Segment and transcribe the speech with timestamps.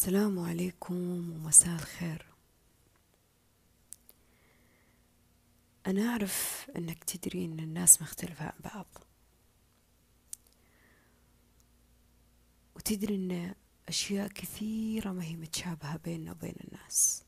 [0.00, 0.94] السلام عليكم
[1.30, 2.26] ومساء الخير.
[5.86, 8.86] أنا أعرف أنك تدري أن الناس مختلفة عن بعض.
[12.76, 13.54] وتدري أن
[13.88, 17.22] أشياء كثيرة ما هي متشابهة بيننا وبين الناس.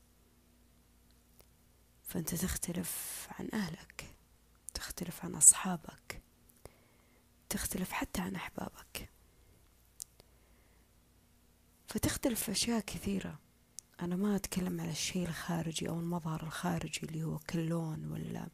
[2.03, 4.15] فأنت تختلف عن أهلك
[4.73, 6.21] تختلف عن أصحابك
[7.49, 9.12] تختلف حتى عن أحبابك.
[11.93, 13.39] فتختلف أشياء كثيرة.
[14.01, 18.47] أنا ما أتكلم على الشيء الخارجي أو المظهر الخارجي اللي هو كاللون ولا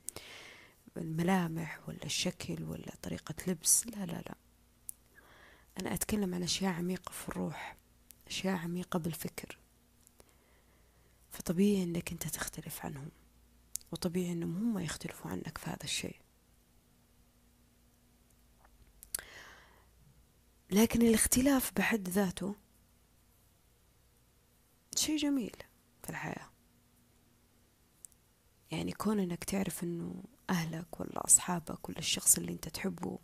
[0.98, 3.88] الملامح ولا الشكل ولا طريقة لبس.
[3.88, 4.36] لا لا لا.
[5.80, 7.78] أنا أتكلم عن أشياء عميقة في الروح
[8.28, 9.58] أشياء عميقة بالفكر.
[11.30, 13.12] فطبيعي أنك أنت تختلف عنهم
[13.92, 16.20] وطبيعي أنهم هم يختلفوا عنك في هذا الشيء.
[20.72, 22.56] لكن الاختلاف بحد ذاته
[25.00, 25.56] شيء جميل
[26.04, 26.50] في الحياة.
[28.72, 33.20] يعني كون إنك تعرف إنه أهلك ولا أصحابك ولا الشخص اللي أنت تحبه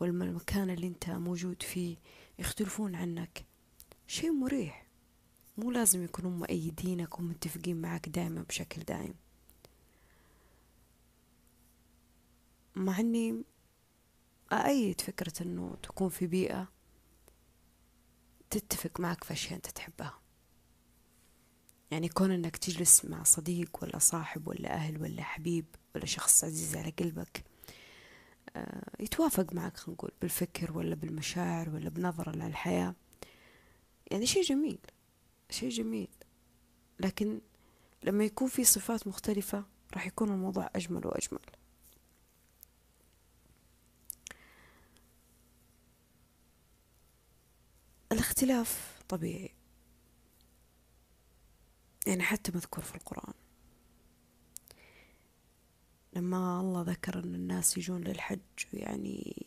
[0.00, 1.96] ولا المكان اللي أنت موجود فيه
[2.38, 3.46] يختلفون عنك
[4.06, 4.86] شيء مريح.
[5.58, 9.14] مو لازم يكونوا مؤيدينك ومتفقين معك دائما بشكل دائم.
[12.76, 13.44] مع إني
[14.52, 16.68] أأيد فكرة إنه تكون في بيئة
[18.50, 20.25] تتفق معك في أشياء أنت تحبها.
[21.90, 26.76] يعني كون إنك تجلس مع صديق ولا صاحب ولا أهل ولا حبيب ولا شخص عزيز
[26.76, 27.44] على قلبك
[28.56, 32.94] آه، يتوافق معك خلينا نقول بالفكر ولا بالمشاعر ولا بنظرة للحياة.
[34.10, 34.78] يعني شيء جميل
[35.50, 36.08] شيء جميل.
[37.00, 37.40] لكن
[38.04, 41.40] لما يكون في صفات مختلفة راح يكون الموضوع أجمل وأجمل.
[48.12, 49.55] الاختلاف طبيعي.
[52.06, 53.34] يعني حتى مذكور في القرآن.
[56.12, 58.40] لما الله ذكر أن الناس يجون للحج
[58.72, 59.46] يعني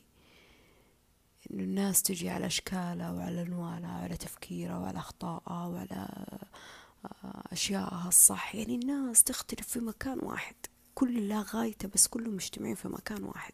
[1.52, 6.28] أن الناس تجي على أشكالها وعلى ألوانها وعلى تفكيرها وعلى أخطائها وعلى
[7.52, 8.56] أشيائها الصح.
[8.56, 10.56] يعني الناس تختلف في مكان واحد.
[10.96, 13.54] كل لا غايته بس كلهم مجتمعين في مكان واحد.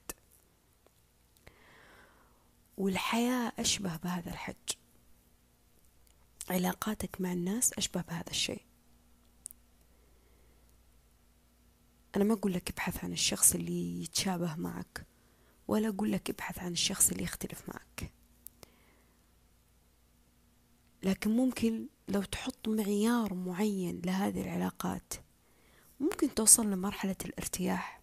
[2.77, 4.71] والحياة أشبه بهذا الحج.
[6.49, 8.61] علاقاتك مع الناس أشبه بهذا الشيء.
[12.15, 15.05] أنا ما أقول لك ابحث عن الشخص اللي يتشابه معك
[15.67, 18.11] ولا أقول لك ابحث عن الشخص اللي يختلف معك.
[21.03, 25.13] لكن ممكن لو تحط معيار معين لهذه العلاقات
[25.99, 28.01] ممكن توصل لمرحلة الارتياح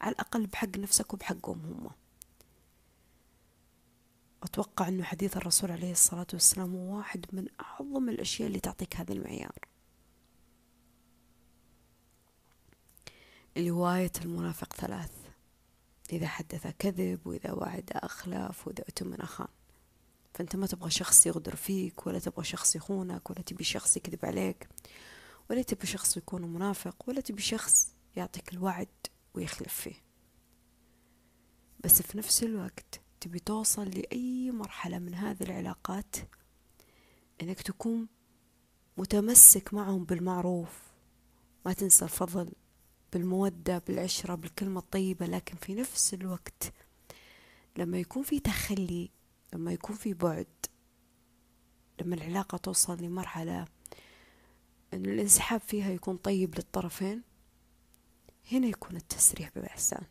[0.00, 1.90] على الأقل بحق نفسك وبحقهم هم
[4.42, 9.12] أتوقع أنه حديث الرسول عليه الصلاة والسلام هو واحد من أعظم الأشياء اللي تعطيك هذا
[9.12, 9.58] المعيار.
[13.58, 15.10] آية المنافق ثلاث.
[16.12, 19.48] إذا حدث كذب وإذا وعد أخلف وإذا أتمن أخان.
[20.34, 24.68] فأنت ما تبغى شخص يغدر فيك ولا تبغى شخص يخونك ولا تبي شخص يكذب عليك
[25.50, 28.88] ولا تبي شخص يكون منافق ولا تبي شخص يعطيك الوعد
[29.34, 30.02] ويخلف فيه.
[31.84, 36.16] بس في نفس الوقت تبي توصل لأي مرحلة من هذه العلاقات
[37.42, 38.08] إنك تكون
[38.96, 40.82] متمسك معهم بالمعروف.
[41.66, 42.52] ما تنسى الفضل.
[43.12, 46.72] بالمودة بالعشرة بالكلمة الطيبة لكن في نفس الوقت
[47.76, 49.10] لما يكون في تخلي
[49.54, 50.46] لما يكون في بعد
[52.00, 53.66] لما العلاقة توصل لمرحلة
[54.94, 57.22] أن الانسحاب فيها يكون طيب للطرفين
[58.52, 60.04] هنا يكون التسريح بإحسان.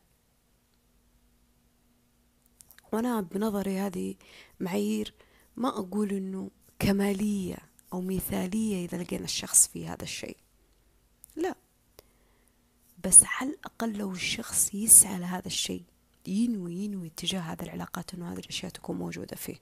[2.93, 4.15] وأنا بنظري هذه
[4.59, 5.13] معايير
[5.55, 7.57] ما أقول أنه كمالية
[7.93, 10.37] أو مثالية إذا لقينا الشخص في هذا الشيء.
[11.35, 11.55] لا.
[13.05, 15.83] بس على الأقل لو الشخص يسعى لهذا الشيء
[16.27, 19.61] ينوي ينوي اتجاه هذه العلاقات أنه هذه الأشياء تكون موجودة فيه.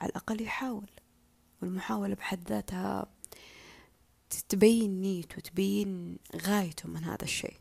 [0.00, 0.90] على الأقل يحاول.
[1.62, 3.06] والمحاولة بحد ذاتها
[4.48, 7.56] تبين نيته وتبين غايته من هذا الشيء.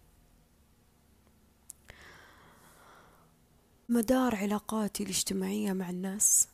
[3.89, 6.47] مدار علاقاتي الاجتماعية مع الناس.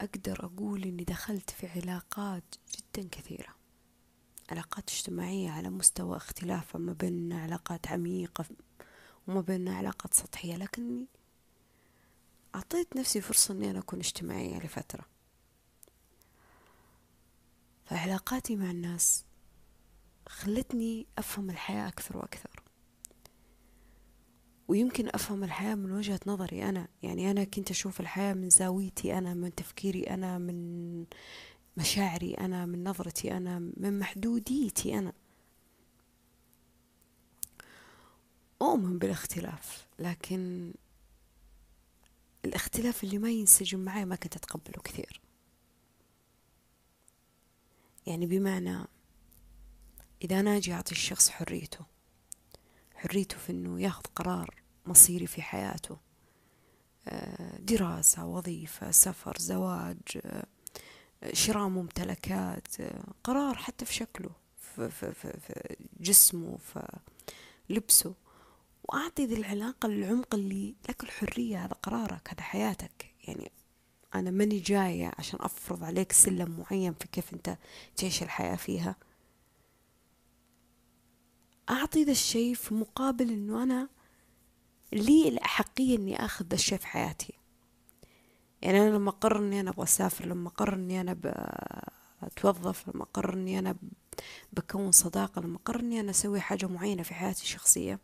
[0.00, 3.55] أقدر أقول إني دخلت في علاقات جدا كثيرة.
[4.50, 8.44] علاقات اجتماعية على مستوى اختلاف ما بيننا علاقات عميقة
[9.26, 10.56] وما بيننا علاقات سطحية.
[10.56, 11.06] لكني
[12.54, 15.04] أعطيت نفسي فرصة أني أنا أكون اجتماعية لفترة.
[17.84, 19.24] فعلاقاتي مع الناس
[20.28, 22.62] خلتني أفهم الحياة أكثر وأكثر.
[24.68, 26.88] ويمكن أفهم الحياة من وجهة نظري أنا.
[27.02, 31.04] يعني أنا كنت أشوف الحياة من زاويتي أنا من تفكيري أنا من
[31.76, 35.12] مشاعري أنا من نظرتي أنا من محدوديتي أنا.
[38.62, 40.72] أؤمن بالاختلاف لكن
[42.44, 45.20] الاختلاف اللي ما ينسجم معي ما كنت أتقبله كثير.
[48.06, 48.84] يعني بمعنى
[50.22, 51.84] إذا أنا أجي أعطي الشخص حريته
[52.94, 55.96] حريته في أنه ياخذ قرار مصيري في حياته
[57.08, 60.46] آه، دراسة وظيفة سفر زواج آه،
[61.32, 62.68] شراء ممتلكات
[63.24, 64.30] قرار حتى في شكله
[64.76, 66.98] في, في, في, في جسمه في
[67.70, 68.14] لبسه.
[68.84, 73.14] وأعطي ذي العلاقة العمق اللي لك الحرية هذا قرارك هذا حياتك.
[73.28, 73.50] يعني
[74.14, 77.58] أنا ماني جاية عشان أفرض عليك سلم معين في كيف أنت
[77.96, 78.96] تعيش الحياة فيها.
[81.70, 83.88] أعطي ذا الشيء في مقابل أنه أنا
[84.92, 87.32] لي الأحقية أني أخذ ذا الشيء في حياتي.
[88.62, 91.16] يعني أنا لما أقرر أني أنا أبغى أسافر لما أقرر أني أنا
[92.22, 93.76] بتوظف لما أقرر أني أنا
[94.52, 97.98] بكون صداقة لما أقرر أني أنا أسوي حاجة معينة في حياتي الشخصية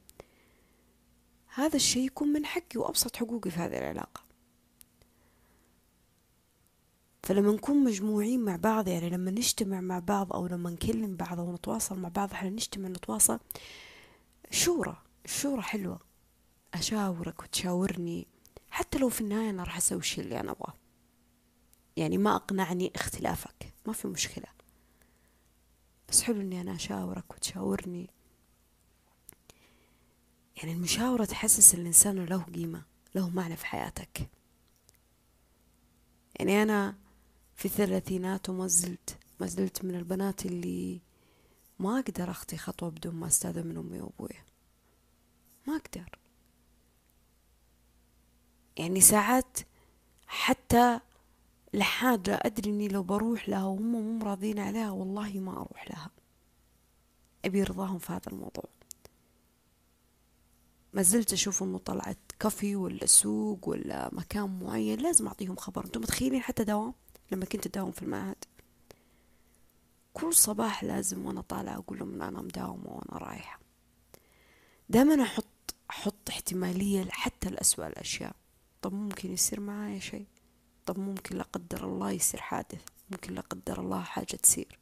[1.55, 4.21] هذا الشيء يكون من حقي وأبسط حقوقي في هذه العلاقة.
[7.23, 11.53] فلما نكون مجموعين مع بعض يعني لما نجتمع مع بعض أو لما نكلم بعض أو
[11.55, 13.39] نتواصل مع بعض إحنا نجتمع نتواصل
[14.51, 16.01] شورى الشورى حلوة.
[16.75, 18.27] أشاورك وتشاورني
[18.73, 20.75] حتى لو في النهاية أنا راح أسوي الشيء اللي أنا أبغاه.
[21.97, 24.47] يعني ما أقنعني اختلافك ما في مشكلة.
[26.09, 28.11] بس حلو إني أنا أشاورك وتشاورني.
[30.57, 32.83] يعني المشاورة تحسس الإنسان له قيمة
[33.15, 34.31] له معنى في حياتك.
[36.41, 36.95] يعني أنا
[37.55, 41.01] في الثلاثينات وما زلت ما زلت من البنات اللي
[41.79, 44.39] ما أقدر أخطي خطوة بدون ما أستاذن من أمي وأبوي.
[45.67, 46.22] ما أقدر.
[48.77, 49.59] يعني ساعات
[50.27, 51.01] حتى
[51.75, 56.11] لحاجة أدري إني لو بروح لها وهم مو راضين عليها والله ما أروح لها.
[57.45, 58.65] أبي رضاهم في هذا الموضوع.
[60.93, 65.85] ما زلت أشوف إنه طلعت كافي ولا سوق ولا مكان معين لازم أعطيهم خبر.
[65.85, 66.95] أنتم متخيلين حتى دوام؟
[67.33, 68.45] لما كنت أداوم في المعهد.
[70.13, 73.61] كل صباح لازم وأنا طالعة أقول لهم أنا مداومة وأنا رايحة.
[74.89, 75.47] دائما أحط
[75.91, 78.37] أحط احتمالية حتى لأسوأ الأشياء.
[78.83, 80.27] طب ممكن يصير معايا شيء؟
[80.87, 84.79] طب ممكن لا قدر الله يصير حادث ممكن لا قدر الله حاجة تصير.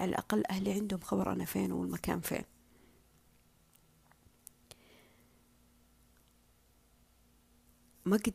[0.00, 2.44] على الأقل أهلي عندهم خبر أنا فين والمكان فين.
[8.04, 8.34] ما قد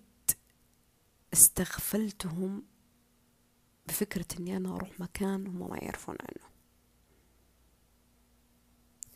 [1.33, 2.63] استغفلتهم
[3.87, 6.49] بفكرة إني أنا أروح مكان هم ما يعرفون عنه.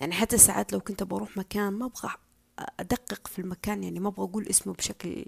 [0.02, 2.10] يعني حتى ساعات لو كنت بروح مكان ما أبغى
[2.60, 5.26] أدقق في المكان يعني ما أبغى أقول اسمه بشكل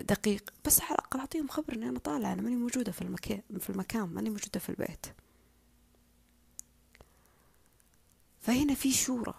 [0.00, 3.70] دقيق بس على الأقل أعطيهم خبر إني أنا طالعة أنا ماني موجودة في المكان في
[3.70, 5.06] المكان ماني موجودة في البيت.
[8.40, 9.34] فهنا في شورى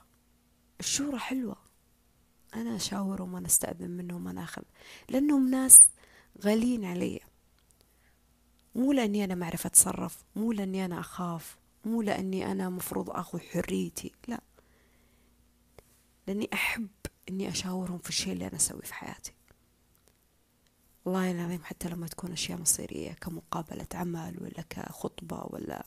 [0.80, 1.56] الشورى حلوة.
[2.56, 4.63] أنا أشاورهم أنا أستأذن منهم أنا أخذ
[5.10, 5.90] لأنهم ناس
[6.44, 7.19] غاليين علي.
[8.75, 13.40] مو لأني أنا ما أعرف أتصرف مو لأني أنا أخاف مو لأني أنا مفروض أخذ
[13.40, 14.42] حريتي لا.
[16.28, 16.88] لأني أحب
[17.30, 19.34] أني أشاورهم في الشيء اللي أنا أسويه في حياتي.
[21.06, 25.86] والله العظيم حتى لما تكون أشياء مصيرية كمقابلة عمل ولا كخطبة ولا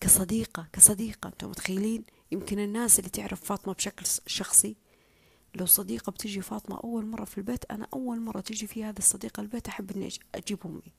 [0.00, 4.76] كصديقة كصديقة أنتم متخيلين؟ يمكن الناس اللي تعرف فاطمة بشكل شخصي
[5.54, 9.40] لو صديقة بتجي فاطمة أول مرة في البيت أنا أول مرة تجي في هذا الصديقة
[9.40, 10.92] البيت أحب إني أجيب أمي.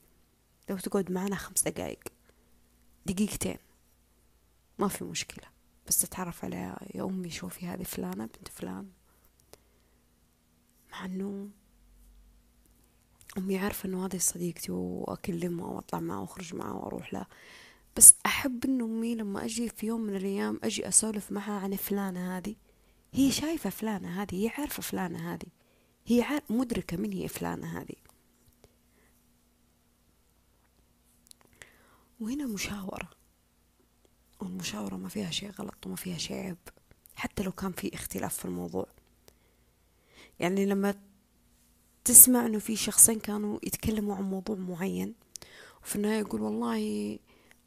[0.69, 2.03] لو تقعد معنا خمس دقايق
[3.05, 3.57] دقيقتين
[4.79, 5.45] ما في مشكلة.
[5.87, 8.89] بس تتعرف عليها يا أمي شوفي هذه فلانة بنت فلان
[10.91, 11.49] مع أنه
[13.37, 17.27] أمي عارفة أنه هذه صديقتي وأكلمها وأطلع معها وأخرج معها وأروح لها.
[17.97, 22.37] بس أحب أن أمي لما أجي في يوم من الأيام أجي أسولف معها عن فلانة
[22.37, 22.55] هذه.
[23.13, 25.47] هي شايفة فلانة هذه هي عارفة فلانة هذه.
[26.05, 27.95] هي مدركة من هي فلانة هذه.
[32.19, 33.09] وهنا مشاورة.
[34.41, 36.57] والمشاورة ما فيها شيء غلط وما فيها شيء عيب.
[37.15, 38.87] حتى لو كان في اختلاف في الموضوع.
[40.39, 40.95] يعني لما
[42.05, 45.15] تسمع إنه في شخصين كانوا يتكلموا عن موضوع معين
[45.83, 47.19] وفي النهاية يقول والله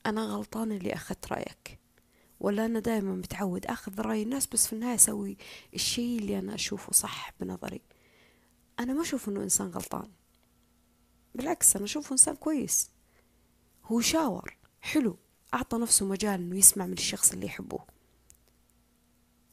[0.07, 1.79] أنا غلطان اللي أخذت رأيك
[2.41, 5.37] ولا أنا دائما متعود أخذ رأي الناس بس في النهاية أسوي
[5.75, 7.81] الشيء اللي أنا أشوفه صح بنظري.
[8.81, 10.11] أنا ما أشوف إنه إنسان غلطان.
[11.35, 12.91] بالعكس أنا أشوفه إنسان كويس.
[13.85, 14.57] هو شاور.
[14.81, 15.17] حلو.
[15.55, 17.79] أعطى نفسه مجال إنه يسمع من الشخص اللي يحبه.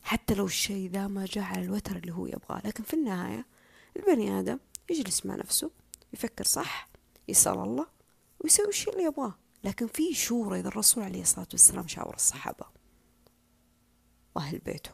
[0.02, 2.62] حتى لو الشيء ذا ما جاء على الوتر اللي هو يبغاه.
[2.66, 3.46] لكن في النهاية
[3.98, 5.72] البني آدم يجلس مع نفسه
[6.14, 6.90] يفكر صح
[7.28, 7.88] يسأل الله
[8.40, 9.36] ويسوي الشيء اللي يبغاه.
[9.64, 12.66] لكن في شورى إذا الرسول عليه الصلاة والسلام شاور الصحابة
[14.36, 14.92] وأهل بيته.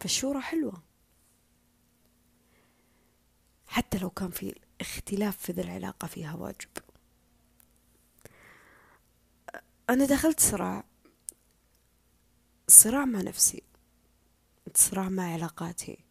[0.00, 0.82] فالشورى حلوة.
[3.66, 6.68] حتى لو كان في اختلاف في ذي العلاقة فيها واجب.
[9.90, 10.84] أنا دخلت صراع
[12.68, 13.62] صراع مع نفسي
[14.74, 16.04] صراع مع علاقاتي.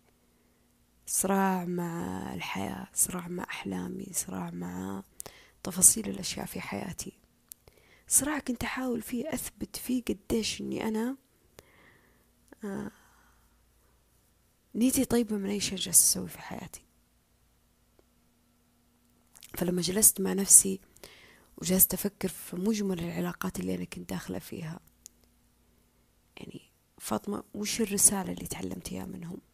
[1.12, 5.04] صراع مع الحياة صراع مع أحلامي صراع مع
[5.64, 7.12] تفاصيل الأشياء في حياتي.
[8.08, 11.18] صراع كنت أحاول فيه أثبت فيه قديش إني أنا
[12.64, 12.92] آه
[14.76, 16.82] نيتي طيبة من أي شيء جالس أسوي في حياتي.
[19.58, 20.80] فلما جلست مع نفسي
[21.58, 24.80] وجلست أفكر في مجمل العلاقات اللي أنا كنت داخلة فيها
[26.38, 26.62] يعني
[26.98, 29.49] فاطمة وش الرسالة اللي تعلمتيها منهم؟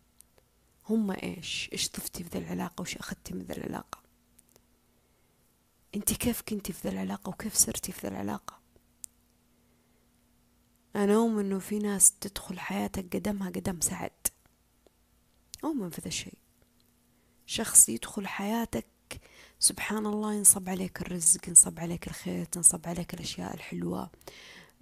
[0.90, 4.00] هم إيش؟ إيش ضفتي في ذا العلاقة وش أخذتي من ذا العلاقة؟
[5.96, 8.60] أنت كيف كنتي في ذا العلاقة وكيف صرتي في ذا العلاقة؟
[10.96, 14.12] أنا أؤمن إنه في ناس تدخل حياتك قدمها قدم سعد.
[15.64, 16.38] أؤمن في ذا الشيء.
[17.46, 18.86] شخص يدخل حياتك
[19.60, 24.10] سبحان الله ينصب عليك الرزق ينصب عليك الخير تنصب عليك الأشياء الحلوة.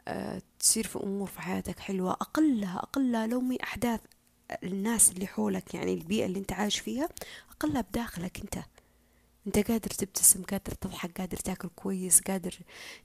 [0.07, 4.01] أه تصير في أمور في حياتك حلوة أقلها أقلها لو مي أحداث.
[4.63, 7.09] الناس اللي حولك يعني البيئة اللي أنت عايش فيها
[7.51, 8.65] أقلها بداخلك أنت.
[9.47, 12.59] أنت قادر تبتسم قادر تضحك قادر تاكل كويس قادر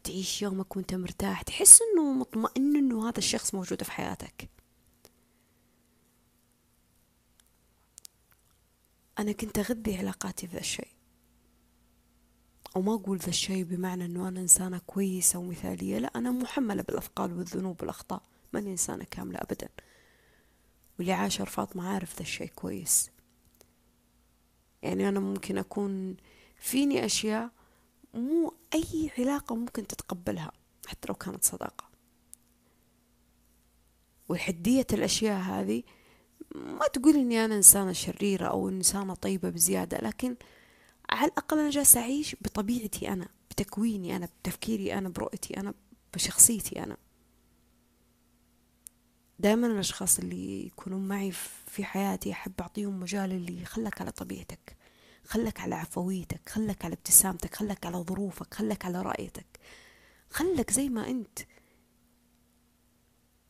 [0.05, 1.43] تعيش يومك وأنت مرتاح.
[1.43, 4.49] تحس إنه مطمئن إنه هذا الشخص موجود في حياتك.
[9.19, 10.89] أنا كنت أغذي علاقاتي في ذا الشيء.
[12.77, 17.81] وما أقول ذا الشيء بمعنى أنه أنا إنسانة كويسة ومثالية لا أنا محملة بالأثقال والذنوب
[17.81, 18.23] والأخطاء.
[18.53, 19.69] ماني إنسانة كاملة أبدا.
[20.99, 23.11] واللي عاشر فاطمة عارف ذا الشيء كويس.
[24.83, 26.17] يعني أنا ممكن أكون
[26.59, 27.51] فيني أشياء
[28.15, 30.53] مو أي علاقة ممكن تتقبلها
[30.87, 31.89] حتى لو كانت صداقة.
[34.29, 35.83] وحدية الأشياء هذه
[36.55, 40.37] ما تقول إني أنا إنسانة شريرة أو إنسانة طيبة بزيادة لكن
[41.11, 45.75] على الأقل أنا جالسة أعيش بطبيعتي أنا بتكويني أنا بتفكيري أنا برؤيتي أنا
[46.15, 46.97] بشخصيتي أنا.
[49.39, 51.33] دائما الأشخاص اللي يكونون معي
[51.67, 54.77] في حياتي أحب أعطيهم مجال اللي خلك على طبيعتك
[55.25, 59.47] خلك على عفويتك خلك على ابتسامتك خلك على ظروفك خلك على رأيتك
[60.31, 61.39] خلك زي ما أنت.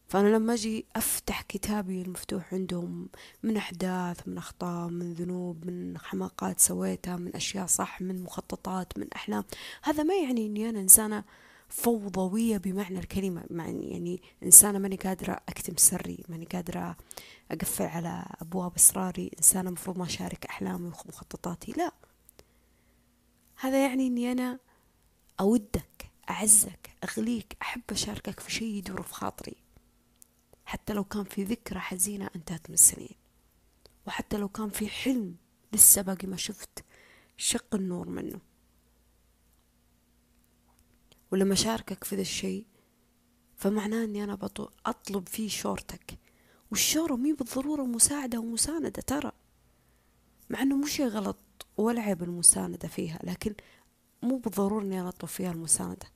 [0.09, 3.09] فأنا لما أجي أفتح كتابي المفتوح عندهم
[3.43, 9.13] من أحداث من أخطاء من ذنوب من حماقات سويتها من أشياء صح من مخططات من
[9.17, 9.45] أحلام
[9.83, 11.25] هذا ما يعني أني أنا إنسانة
[11.69, 13.45] فوضوية بمعنى الكلمة.
[13.51, 16.97] يعني, إنسانة ماني قادرة أكتم سري ماني قادرة
[17.51, 21.93] أقفل على أبواب أسراري إنسانة مفروض ما أشارك أحلامي ومخططاتي لا.
[23.61, 24.59] هذا يعني أني أنا
[25.41, 29.57] أودك أعزك أغليك أحب أشاركك في شيء يدور في خاطري.
[30.65, 33.17] حتى لو كان في ذكرى حزينة انتهت من سنين
[34.07, 35.37] وحتى لو كان في حلم
[35.73, 36.85] لسه باقي ما شفت
[37.37, 38.41] شق النور منه.
[41.33, 42.67] ولما شاركك في ذا الشيء
[43.57, 44.39] فمعناه إني أنا
[44.87, 46.19] أطلب فيه شورتك.
[46.71, 49.33] والشورة مي بالضرورة مساعدة ومساندة ترى
[50.51, 51.37] مع إنه مو شي غلط
[51.77, 53.55] ولا عيب المساندة فيها لكن
[54.23, 56.07] مو بالضرورة إني أنا أطلب فيها المساندة.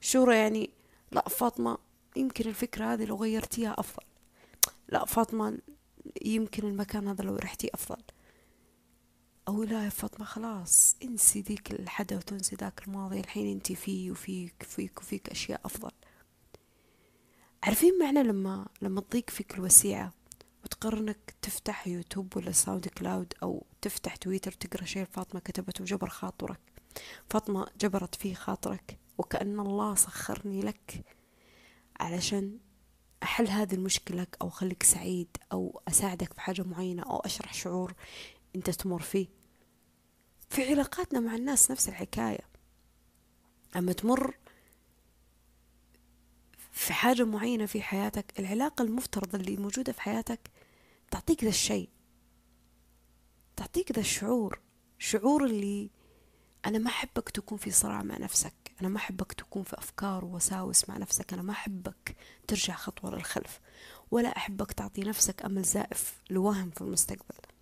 [0.00, 0.70] شورة يعني
[1.12, 1.78] لا فاطمة
[2.16, 4.06] يمكن الفكرة هذه لو غيرتيها أفضل.
[4.88, 5.58] لا فاطمة
[6.24, 8.02] يمكن المكان هذا لو رحتي أفضل.
[9.48, 13.20] أو لا يا فاطمة خلاص انسي ذيك الحدث وتنسي ذاك الماضي.
[13.20, 15.90] الحين انت فيه وفيك فيك وفيك أشياء أفضل.
[17.62, 20.12] عارفين معنى لما لما تضيق فيك الوسيعة
[20.64, 26.60] وتقرر انك تفتح يوتيوب ولا SoundCloud أو تفتح تويتر تقرأ شيء فاطمة كتبته وجبر خاطرك.
[27.30, 31.04] فاطمة جبرت فيه خاطرك وكأن الله سخرني لك
[32.00, 32.58] علشان
[33.22, 37.94] أحل هذه المشكلة أو أخليك سعيد أو أساعدك في حاجة معينة أو أشرح شعور.
[38.56, 39.26] أنت تمر فيه.
[40.50, 42.40] في علاقاتنا مع الناس نفس الحكاية.
[43.76, 44.34] أما تمر
[46.72, 50.50] في حاجة معينة في حياتك العلاقة المفترضة اللي موجودة في حياتك
[51.10, 51.88] تعطيك ذا الشيء.
[53.56, 54.60] تعطيك ذا الشعور.
[54.98, 55.90] شعور اللي
[56.66, 58.54] أنا ما أحبك تكون في صراع مع نفسك.
[58.80, 61.32] أنا ما أحبك تكون في أفكار ووساوس مع نفسك.
[61.32, 62.16] أنا ما أحبك
[62.48, 63.60] ترجع خطوة للخلف.
[64.10, 67.53] ولا أحبك تعطي نفسك أمل زائف لوهم في المستقبل.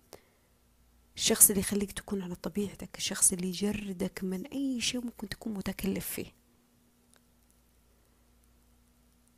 [1.15, 6.05] الشخص اللي يخليك تكون على طبيعتك الشخص اللي يجردك من أي شيء ممكن تكون متكلف
[6.05, 6.33] فيه.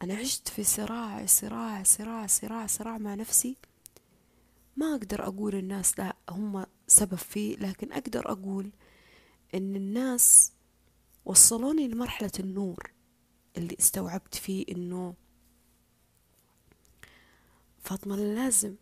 [0.01, 3.57] أنا عشت في صراع صراع صراع صراع صراع مع نفسي.
[4.77, 8.71] ما أقدر أقول الناس لا هم سبب فيه لكن أقدر أقول
[9.55, 10.51] إن الناس
[11.25, 12.91] وصلوني لمرحلة النور
[13.57, 15.13] اللي استوعبت فيه إنه
[17.79, 18.75] فاطمة لازم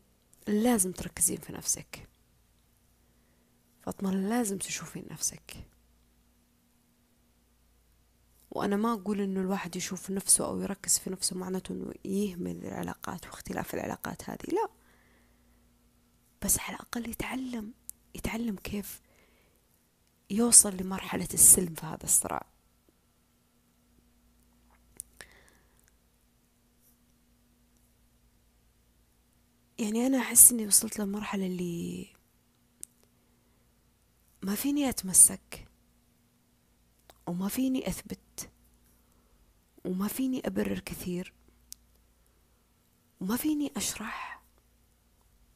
[0.48, 2.08] لازم تركزين في نفسك.
[3.84, 5.68] فاطمة لازم تشوفين نفسك.
[8.52, 13.26] وأنا ما أقول إنه الواحد يشوف نفسه أو يركز في نفسه معناته إنه يهمل العلاقات
[13.26, 14.46] واختلاف العلاقات هذه.
[14.54, 14.70] لا.
[16.42, 17.74] بس على الأقل يتعلم
[18.16, 19.02] يتعلم كيف
[20.30, 22.46] يوصل لمرحلة السلم في هذا الصراع.
[29.80, 32.08] يعني أنا أحس إني وصلت للمرحلة اللي
[34.44, 35.68] ما فيني أتمسك
[37.28, 38.50] وما فيني أثبت
[39.86, 41.34] وما فيني أبرر كثير
[43.22, 44.44] وما فيني أشرح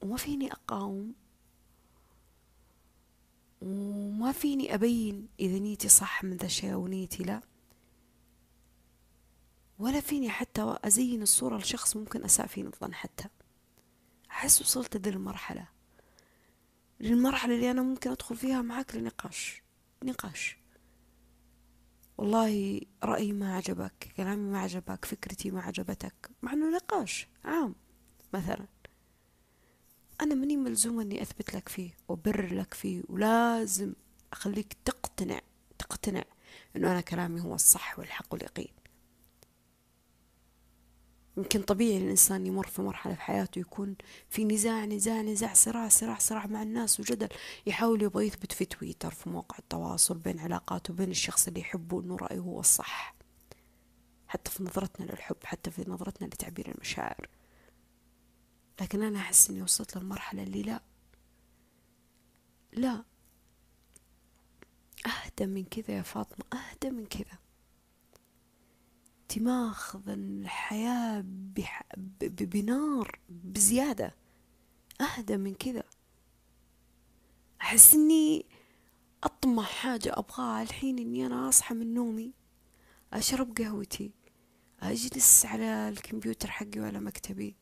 [0.02, 1.14] وما فيني أقاوم
[3.62, 7.42] وما فيني أبين إذا نيتي صح من ذا الشيء أو نيتي لا.
[9.80, 13.30] ولا فيني حتى أزين الصورة لشخص ممكن أساء فيه الظن حتى.
[14.32, 15.77] أحس وصلت ذي المرحلة.
[17.00, 19.64] للمرحلة اللي أنا ممكن أدخل فيها معاك لنقاش.
[20.04, 20.58] نقاش.
[22.18, 27.76] والله رأيي ما عجبك كلامي ما عجبك فكرتي ما عجبتك مع أنه نقاش عام
[28.34, 28.68] مثلا.
[30.22, 33.94] أنا ماني ملزومة إني أثبت لك فيه وأبرر لك فيه ولازم
[34.34, 35.42] أخليك تقتنع
[35.80, 36.24] تقتنع
[36.76, 38.68] إنه أنا كلامي هو الصح والحق واليقين.
[41.38, 43.96] يمكن طبيعي الإنسان يمر في مرحلة في حياته يكون
[44.30, 47.30] في نزاع نزاع نزاع صراع صراع صراع مع الناس وجدل.
[47.66, 52.16] يحاول يبغى يثبت في تويتر في مواقع التواصل بين علاقاته وبين الشخص اللي يحبه إنه
[52.16, 53.16] رأيه هو الصح.
[54.28, 57.30] حتى في نظرتنا للحب حتى في نظرتنا لتعبير المشاعر.
[58.82, 60.82] لكن أنا أحس إني وصلت للمرحلة اللي لا
[62.74, 63.04] لا.
[65.06, 67.47] أهدى من كذا يا فاطمة أهدى من كذا.
[69.28, 71.84] انت ماخذ الحياة بح...
[72.22, 74.16] بنار بزيادة.
[75.02, 75.84] أهدى من كذا.
[77.62, 78.46] أحس إني
[79.24, 82.34] أطمح حاجة أبغاها الحين إني أنا أصحى من نومي
[83.14, 84.12] أشرب قهوتي
[84.80, 87.56] أجلس على الكمبيوتر حقي وعلى مكتبي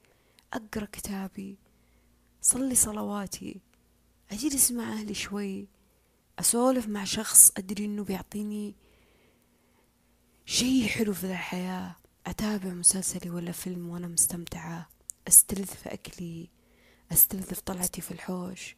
[0.53, 1.57] أقرأ كتابي
[2.41, 3.61] صلي صلواتي
[4.31, 5.67] أجلس مع أهلي شوي
[6.39, 8.75] أسولف مع شخص أدري إنه بيعطيني
[10.47, 11.95] شي حلو في الحياة.
[12.27, 14.89] أتابع مسلسلي ولا فيلم وأنا مستمتعة.
[15.27, 16.49] أستلذ في أكلي.
[17.11, 18.75] أستلذ في طلعتي في الحوش.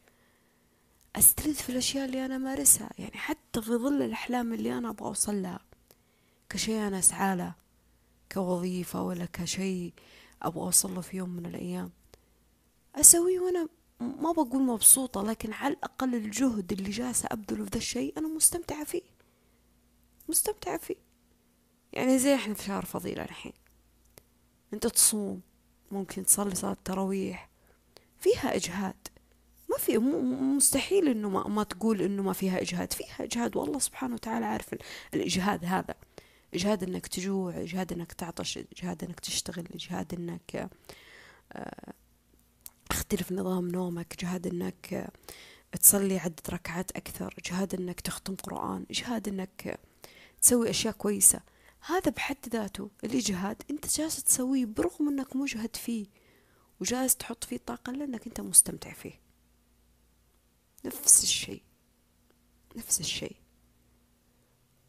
[1.16, 5.42] أستلذ في الأشياء اللي أنا مارسها يعني حتى في ظل الأحلام اللي أنا أبغى أوصل
[5.42, 5.60] لها.
[6.48, 7.54] كشيء أنا أسعى له.
[8.32, 9.92] كوظيفة ولا كشيء
[10.42, 11.90] أبغى أوصل له في يوم من الأيام.
[12.94, 13.68] أسويه وأنا
[14.00, 18.84] ما بقول مبسوطة لكن على الأقل الجهد اللي جالسة أبذله في ذا الشيء أنا مستمتعة
[18.84, 19.02] فيه.
[20.28, 21.07] مستمتعة فيه.
[21.98, 23.52] يعني زي إحنا في شهر فضيلة الحين.
[24.72, 25.40] أنت تصوم
[25.90, 27.48] ممكن تصلي صلاة التراويح.
[28.18, 29.08] فيها إجهاد.
[29.70, 29.98] ما في
[30.56, 32.92] مستحيل إنه ما, ما تقول إنه ما فيها إجهاد.
[32.92, 34.74] فيها إجهاد والله سبحانه وتعالى عارف
[35.14, 35.94] الإجهاد هذا.
[36.54, 40.70] إجهاد إنك تجوع إجهاد إنك تعطش إجهاد إنك تشتغل إجهاد إنك
[41.52, 41.92] آه،
[42.90, 45.10] اختلف نظام نومك إجهاد إنك
[45.82, 49.80] تصلي عدة ركعات أكثر إجهاد إنك تختم قرآن إجهاد إنك
[50.42, 51.40] تسوي أشياء كويسة.
[51.80, 56.06] هذا بحد ذاته الإجهاد أنت جالس تسويه برغم أنك مجهد فيه
[56.80, 59.20] وجالس تحط فيه طاقة لأنك أنت مستمتع فيه.
[60.84, 61.62] نفس الشيء
[62.76, 63.36] نفس الشيء.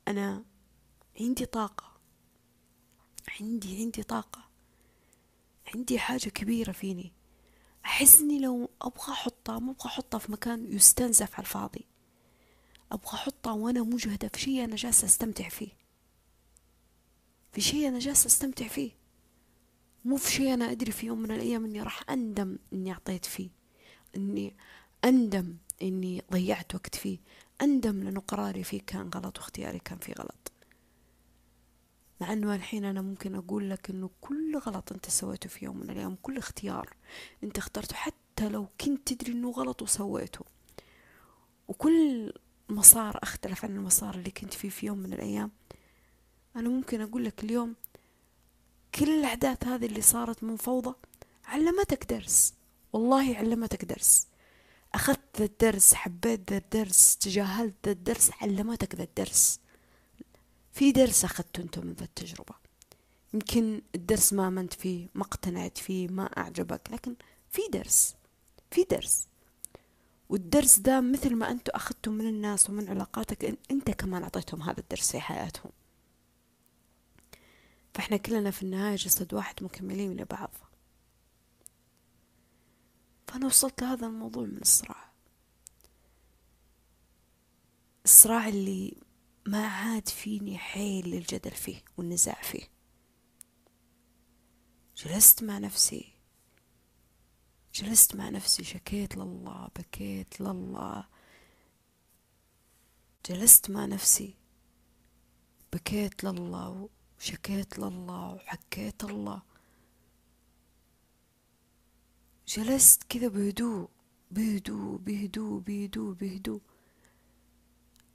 [0.08, 0.45] أنا
[1.19, 1.99] عندي طاقة
[3.41, 4.49] عندي عندي طاقة
[5.75, 7.13] عندي حاجة كبيرة فيني.
[7.86, 11.86] أحس إني لو أبغى أحطها ما أبغى أحطها في مكان يستنزف على الفاضي.
[12.91, 15.79] أبغى أحطها وأنا مجهدة في شيء أنا جالسة أستمتع فيه.
[17.52, 18.92] في شيء أنا جالسة أستمتع فيه.
[20.06, 23.50] مو في شيء أنا أدري في يوم من الأيام إني راح أندم إني أعطيت فيه
[24.16, 24.56] إني
[25.06, 27.20] أندم إني ضيعت وقت فيه.
[27.62, 30.52] أندم لأنه قراري فيه كان غلط واختياري كان فيه غلط.
[32.22, 35.90] مع أنه الحين أنا ممكن أقول لك أنه كل غلط أنت سويته في يوم من
[35.90, 36.96] الأيام كل اختيار
[37.44, 40.46] أنت اخترته حتى لو كنت تدري أنه غلط وسويته.
[41.68, 42.34] وكل
[42.70, 45.52] مسار أختلف عن المسار اللي كنت فيه في يوم من الأيام.
[46.60, 47.76] أنا ممكن أقول لك اليوم
[48.95, 50.95] كل الأحداث هذه اللي صارت من فوضى
[51.45, 52.54] علمتك درس
[52.93, 54.28] والله علمتك درس.
[54.93, 59.60] أخذت ذا الدرس حبيت ذا الدرس تجاهلت ذا الدرس علمتك ذا الدرس.
[60.74, 62.56] في درس أخذته أنت من ذا التجربة.
[63.34, 67.15] يمكن الدرس ما منت فيه ما اقتنعت فيه ما أعجبك لكن
[67.50, 68.15] في درس
[68.72, 69.28] في درس.
[70.30, 75.12] والدرس ده مثل ما أنتوا أخذتم من الناس ومن علاقاتك أنت كمان أعطيتهم هذا الدرس
[75.12, 75.72] في حياتهم.
[78.00, 80.52] فإحنا كلنا في النهاية جسد واحد مكملين لبعض
[83.28, 85.12] فأنا وصلت لهذا الموضوع من الصراع.
[88.06, 88.98] الصراع اللي
[89.46, 92.70] ما عاد فيني حيل للجدل فيه والنزاع فيه.
[94.98, 96.14] جلست مع نفسي.
[97.74, 98.64] جلست مع نفسي.
[98.64, 101.08] شكيت لله بكيت لله.
[103.26, 104.36] جلست مع نفسي.
[105.74, 106.90] بكيت لله.
[107.20, 109.42] وشكيت لله وحكيت الله
[112.48, 113.90] جلست كذا بهدوء
[114.32, 116.62] بهدوء بهدوء بهدوء بهدوء.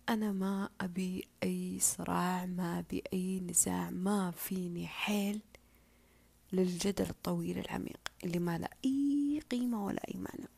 [0.09, 5.41] أنا ما أبي أي صراع ما أبي أي نزاع ما فيني حيل
[6.53, 10.49] للجدل الطويل العميق اللي ما له أي قيمة ولا أي معنى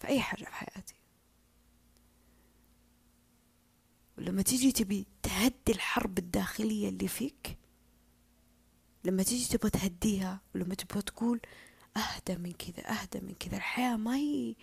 [0.00, 0.94] في أي حاجة في حياتي.
[4.20, 7.58] ولما تيجي تبي تهدي الحرب الداخلية اللي فيك
[9.04, 11.40] لما تيجي تبغى تهديها ولما تبغى تقول
[11.96, 14.54] أهدى من كذا أهدى من كذا الحياة ما هي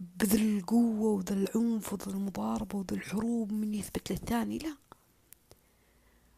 [0.00, 4.76] بذل القوة وذا العنف وذا المضاربة وذا الحروب من يثبت للثاني لا.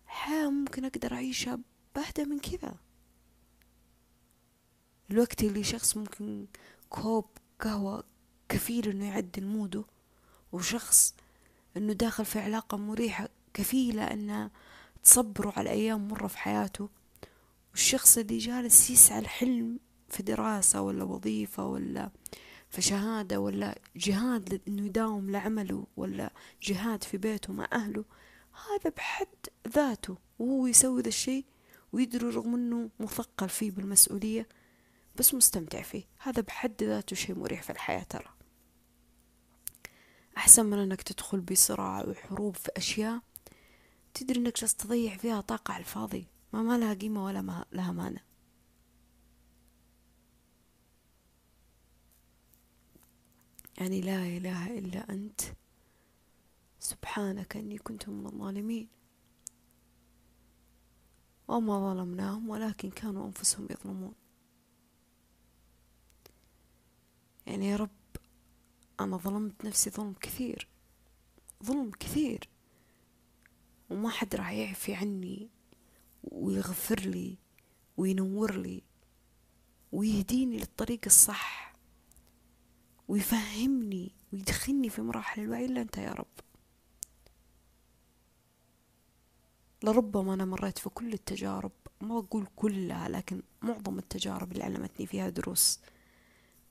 [0.07, 1.59] الحياة ممكن أقدر أعيشها
[1.95, 2.75] بأهدى من كذا.
[5.11, 6.47] الوقت اللي شخص ممكن
[6.91, 7.25] كوب
[7.61, 8.05] قهوة
[8.49, 9.85] كفيل إنه يعدل موده
[10.53, 11.15] وشخص
[11.79, 14.51] إنه داخل في علاقة مريحة كفيلة انها
[15.03, 16.89] تصبره على أيام مرة في حياته.
[17.71, 22.11] والشخص اللي جالس يسعى الحلم في دراسة ولا وظيفة ولا
[22.71, 28.05] في شهادة ولا جهاد إنه يداوم لعمله ولا جهاد في بيته مع أهله
[28.53, 29.27] هذا بحد
[29.69, 30.17] ذاته.
[30.39, 31.45] وهو يسوي ذا الشيء
[31.93, 34.49] ويدري رغم إنه مثقل فيه بالمسؤولية
[35.17, 36.05] بس مستمتع فيه.
[36.19, 38.38] هذا بحد ذاته شيء مريح في الحياة ترى.
[40.39, 43.21] أحسن من أنك تدخل بصراع وحروب في أشياء
[44.15, 46.27] تدري أنك جالس تضيع فيها طاقة على الفاضي.
[46.53, 48.25] ما ما لها قيمة ولا ما لها معنى.
[53.79, 55.41] يعني لا إله إلا أنت.
[56.81, 58.89] سبحانك أني كنت من الظالمين.
[61.49, 64.15] وما ظلمناهم ولكن كانوا أنفسهم يظلمون.
[67.47, 67.98] يعني يا رب
[69.01, 70.69] أنا ظلمت نفسي ظلم كثير.
[71.65, 72.49] ظلم كثير.
[73.91, 75.49] وما حد راح يعفي عني
[76.25, 77.37] ويغفر لي
[77.97, 78.83] وينور لي
[79.93, 81.75] ويهديني للطريق الصح
[83.09, 85.65] ويفهمني ويدخلني في مراحل الوعي.
[85.65, 86.27] إلا أنت يا رب.
[89.83, 91.73] لربما أنا مريت في كل التجارب.
[92.01, 95.81] ما أقول كلها لكن معظم التجارب اللي علمتني فيها دروس.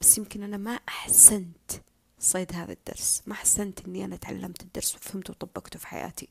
[0.02, 1.72] بس يمكن أنا ما أحسنت.
[2.19, 3.23] صيد هذا الدرس.
[3.27, 6.30] ما أحسنت أني أنا تعلمت الدرس وفهمته وطبقته في حياتي.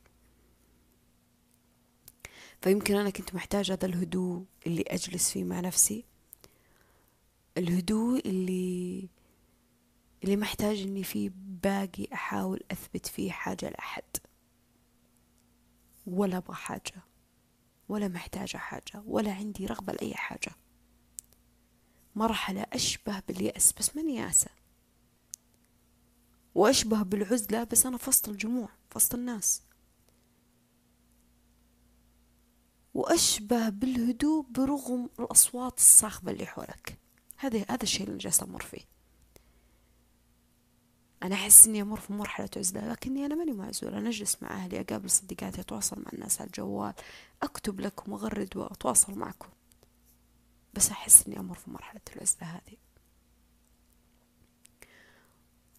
[2.63, 6.05] فيمكن أنا كنت محتاجة هذا الهدوء اللي أجلس فيه مع نفسي.
[7.59, 9.09] الهدوء اللي
[10.25, 11.31] اللي محتاج أني فيه
[11.63, 14.17] باقي أحاول أثبت فيه حاجة لأحد.
[16.07, 17.03] ولا أبغى حاجة.
[17.89, 19.03] ولا محتاجة حاجة.
[19.07, 20.53] ولا عندي رغبة لأي حاجة.
[22.15, 23.73] مرحلة أشبه باليأس.
[23.73, 24.51] بس ماني يأسة؟
[26.57, 29.63] وأشبه بالعزلة بس أنا في وسط الجموع في وسط الناس.
[32.95, 36.99] وأشبه بالهدوء برغم الأصوات الصاخبة اللي حولك.
[37.37, 38.81] هذا هذا الشيء اللي جالس أمر فيه.
[41.23, 43.99] أنا أحس إني أمر في مرحلة عزلة لكني أنا ماني معزولة.
[43.99, 46.95] أنا أجلس مع أهلي أقابل صديقاتي أتواصل مع الناس على الجوال
[47.43, 49.49] أكتب لكم وأغرد وأتواصل معكم.
[50.75, 52.86] بس أحس إني أمر في مرحلة العزلة هذه.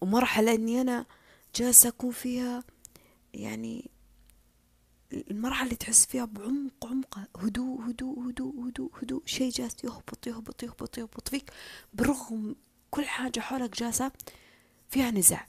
[0.00, 1.06] ومرحلة إني أنا
[1.54, 2.64] جالسة أكون فيها
[3.34, 3.90] يعني
[5.12, 9.22] المرحلة اللي تحس فيها بعمق عمق هدوء هدوء هدوء هدوء هدوء.
[9.26, 11.50] شيء جالس يهبط يهبط يهبط يهبط فيك
[11.94, 12.56] برغم
[12.90, 14.12] كل حاجة حولك جالسة
[14.90, 15.46] فيها نزاع.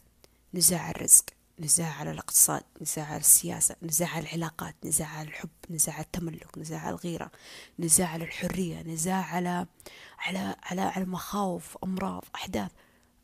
[0.53, 1.25] نزاع على الرزق
[1.59, 6.57] نزاع على الاقتصاد نزاع على السياسة نزاع على العلاقات نزاع على الحب نزاع على التملك
[6.57, 7.31] نزاع على الغيرة
[7.79, 9.65] نزاع على الحرية نزاع على
[10.19, 12.71] على على, على مخاوف أمراض أحداث.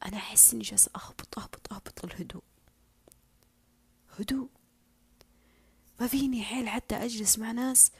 [0.06, 2.44] أنا أحس إني جالسة أهبط أهبط أهبط الهدوء.
[4.20, 4.50] هدوء.
[6.00, 7.91] ما فيني حيل حتى أجلس مع ناس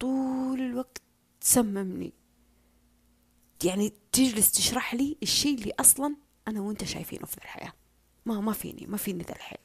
[0.00, 1.02] طول الوقت
[1.40, 2.12] تسممني.
[3.64, 6.16] يعني تجلس تشرح لي الشيء اللي أصلا
[6.48, 7.72] أنا وأنت شايفينه في الحياة.
[8.26, 9.58] ما ما فيني ما فيني ذا الحيل.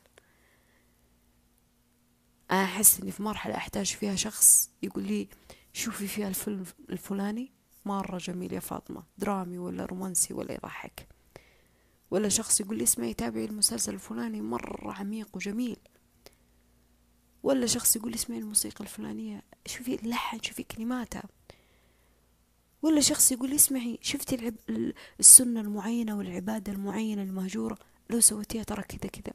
[2.51, 5.27] أنا أحس إني في مرحلة أحتاج فيها شخص يقول لي
[5.73, 7.51] شوفي فيها الفيلم الفلاني
[7.85, 9.03] مرة جميل يا فاطمة.
[9.17, 11.07] درامي ولا رومانسي ولا يضحك.
[12.11, 15.77] ولا شخص يقول لي اسمعي تابعي المسلسل الفلاني مرة عميق وجميل.
[17.43, 21.23] ولا شخص يقول لي اسمعي الموسيقى الفلانية شوفي اللحن شوفي كلماتها
[22.81, 24.55] ولا شخص يقول لي اسمعي شفتي العب...
[25.19, 27.77] السنة المعينة والعبادة المعينة المهجورة؟
[28.09, 29.33] لو سويتيها ترى كذا كذا.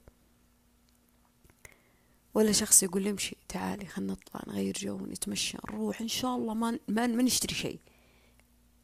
[2.34, 6.00] ولا شخص يقول لي امشي تعالي خلنا نطلع نغير جو نتمشى نروح.
[6.00, 7.78] إن شاء الله ما ما, ما نشتري شيء.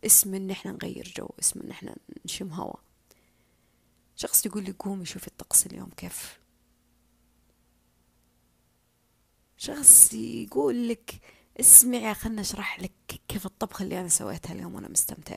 [0.07, 2.77] اسم إن إحنا نغير جو اسم إن إحنا نشم هوا.
[4.19, 6.41] شخص يقول لي قومي شوفي الطقس اليوم كيف.
[9.57, 11.21] شخص يقول لك
[11.61, 12.93] اسمعي خلنا أشرح لك
[13.29, 15.37] كيف الطبخة اللي أنا سويتها اليوم وأنا مستمتع.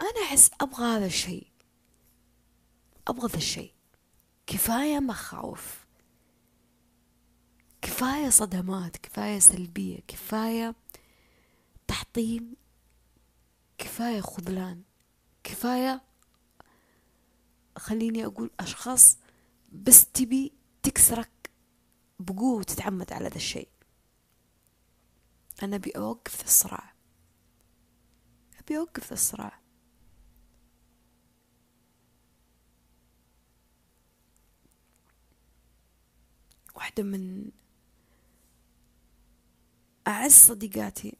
[0.00, 1.46] أنا أحس أبغى هذا الشيء.
[3.08, 3.74] أبغى ذا الشيء.
[4.46, 5.86] كفاية مخاوف.
[7.82, 8.96] كفاية صدمات.
[8.96, 10.00] كفاية سلبية.
[10.08, 10.74] كفاية
[11.86, 12.56] تحطيم
[13.78, 14.82] كفاية خذلان.
[15.44, 16.13] كفاية
[17.76, 19.18] خليني أقول أشخاص
[19.72, 21.50] بس تبي تكسرك
[22.18, 23.68] بقوة وتتعمد على ذا الشيء.
[25.62, 26.94] أنا أبي أوقف الصراع.
[28.60, 29.60] أبي أوقف الصراع.
[36.74, 37.50] واحدة من
[40.06, 41.16] أعز صديقاتي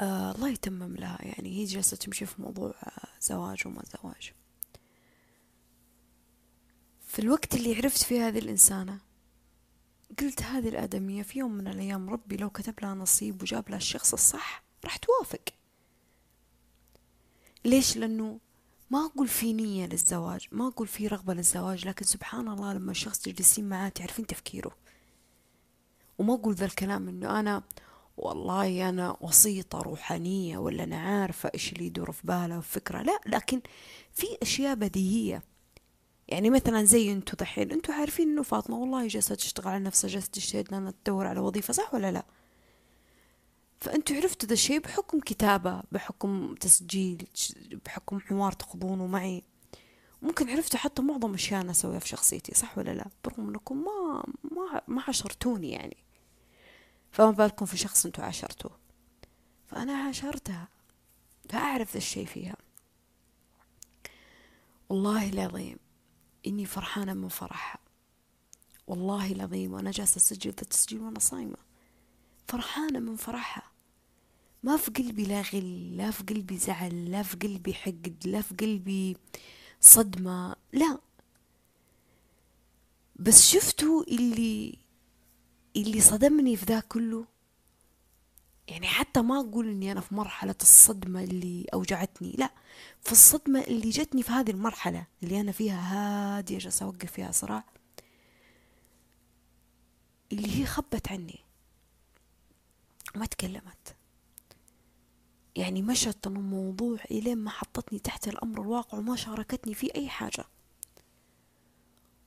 [0.00, 1.18] آه الله يتمم لها.
[1.22, 4.32] يعني هي جالسة تمشي في موضوع آه زواج وما زواج.
[7.06, 9.00] في الوقت اللي عرفت فيه هذه الإنسانة
[10.20, 14.12] قلت هذه الآدمية في يوم من الأيام ربي لو كتب لها نصيب وجاب لها الشخص
[14.12, 15.40] الصح راح توافق.
[17.64, 18.40] ليش؟ لأنه
[18.90, 23.18] ما أقول في نية للزواج ما أقول في رغبة للزواج لكن سبحان الله لما الشخص
[23.18, 24.76] تجلسين معاه تعرفين تفكيره.
[26.18, 27.62] وما أقول ذا الكلام إنه أنا
[28.16, 33.60] والله أنا وسيطة روحانية ولا أنا عارفة إيش اللي يدور في بالها وفكرة لا لكن
[34.12, 35.42] في أشياء بديهية.
[36.28, 37.72] يعني مثلا زي أنتو دحين.
[37.72, 41.72] أنتو عارفين إنه فاطمة والله جالسة تشتغل على نفسها جالسة تجتهد لأنها تدور على وظيفة
[41.72, 42.24] صح ولا لا؟
[43.80, 47.26] فأنتوا عرفتوا ذا الشيء بحكم كتابة بحكم تسجيل
[47.86, 49.42] بحكم حوار تخوضونه معي.
[50.22, 54.24] ممكن عرفتوا حتى معظم أشياء أنا أسويها في شخصيتي صح ولا لا؟ برغم أنكم ما
[54.52, 55.96] ما ما عشرتوني يعني.
[57.14, 58.78] فما بالكم في شخص أنتوا عاشرتوه؟
[59.66, 60.68] فأنا عاشرتها.
[61.48, 62.56] فأعرف ذا الشيء فيها.
[64.88, 65.76] والله العظيم
[66.46, 67.78] إني فرحانة من فرحها.
[68.86, 71.56] والله العظيم وأنا جالسة أسجل ذا التسجيل وأنا صايمة.
[72.48, 73.70] فرحانة من فرحها.
[74.62, 78.54] ما في قلبي لا غل لا في قلبي زعل لا في قلبي حقد لا في
[78.54, 79.16] قلبي
[79.80, 80.98] صدمة لا.
[83.16, 84.83] بس شفتوا اللي
[85.76, 87.24] اللي صدمني في ذا كله
[88.68, 92.50] يعني حتى ما أقول إني أنا في مرحلة الصدمة اللي أوجعتني لا
[93.02, 95.80] في الصدمة اللي جتني في هذه المرحلة اللي أنا فيها
[96.38, 97.64] هادية جالسة أوقف فيها صراع
[100.32, 101.40] اللي هي خبت عني.
[103.14, 103.96] ما تكلمت.
[105.56, 110.44] يعني مشت الموضوع إلين ما حطتني تحت الأمر الواقع وما شاركتني في أي حاجة.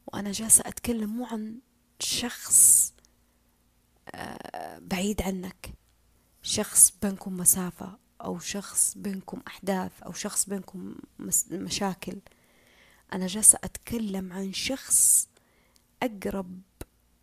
[0.07, 1.59] وأنا جالسة أتكلم مو عن
[1.99, 2.93] شخص
[4.79, 5.73] بعيد عنك.
[6.41, 10.95] شخص بينكم مسافة أو شخص بينكم أحداث أو شخص بينكم
[11.51, 12.19] مشاكل.
[13.13, 15.29] أنا جالسة أتكلم عن شخص
[16.03, 16.61] أقرب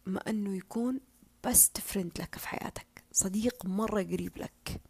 [0.06, 1.00] ما أنه يكون
[1.44, 3.04] بس تفرند لك في حياتك.
[3.12, 4.80] صديق مرة قريب لك.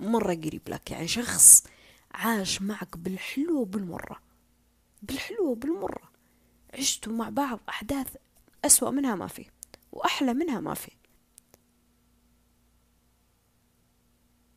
[0.00, 0.90] مرة قريب لك.
[0.90, 1.64] يعني شخص
[2.12, 4.20] عاش معك بالحلو وبالمرة.
[5.02, 6.10] بالحلو وبالمرة.
[6.74, 8.16] عشتوا مع بعض أحداث
[8.64, 9.46] أسوأ منها ما في
[9.92, 10.90] وأحلى منها ما في.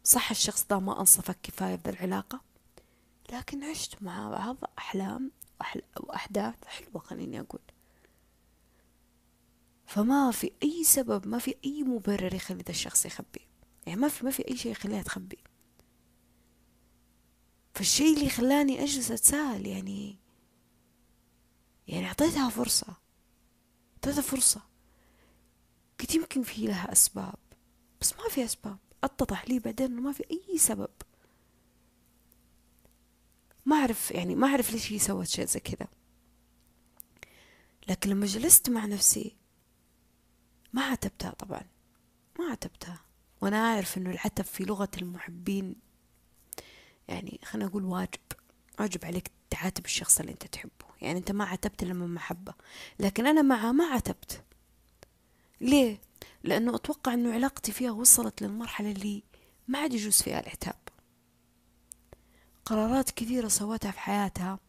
[0.03, 2.41] صح الشخص ده ما أنصفك كفاية بالعلاقة
[3.31, 5.31] لكن عشت مع بعض أحلام
[5.99, 7.61] وأحداث حلوة خليني أقول.
[9.85, 13.47] فما في أي سبب ما في أي مبرر يخلي ذا الشخص يخبي.
[13.87, 15.37] يعني ما في ما في أي شيء يخليها تخبي.
[17.73, 20.17] فالشيء اللي خلاني أجلس أتساءل يعني
[21.87, 22.95] يعني أعطيتها فرصة.
[23.93, 24.61] أعطيتها فرصة.
[25.99, 27.35] قلت يمكن في لها أسباب
[28.01, 28.77] بس ما في أسباب.
[29.03, 30.89] أتضح لي بعدين إنه ما في أي سبب.
[33.65, 35.87] ما أعرف يعني ما أعرف ليش هي سوت شيء زي كذا.
[37.87, 39.35] لكن لما جلست مع نفسي
[40.73, 41.61] ما عتبتها طبعا.
[42.39, 43.01] ما عتبتها
[43.41, 45.75] وأنا أعرف إنه العتب في لغة المحبين.
[47.07, 48.19] يعني خلينا أقول واجب.
[48.79, 50.85] واجب عليك تعاتب الشخص اللي أنت تحبه.
[51.01, 52.53] يعني أنت ما عتبت لما محبة.
[52.99, 54.43] لكن أنا معه ما عتبت
[55.61, 56.01] ليه؟
[56.43, 59.23] لأنه أتوقع أنه علاقتي فيها وصلت للمرحلة اللي
[59.67, 60.75] ما عاد يجوز فيها العتاب
[62.65, 64.59] قرارات كثيرة سوتها في حياتها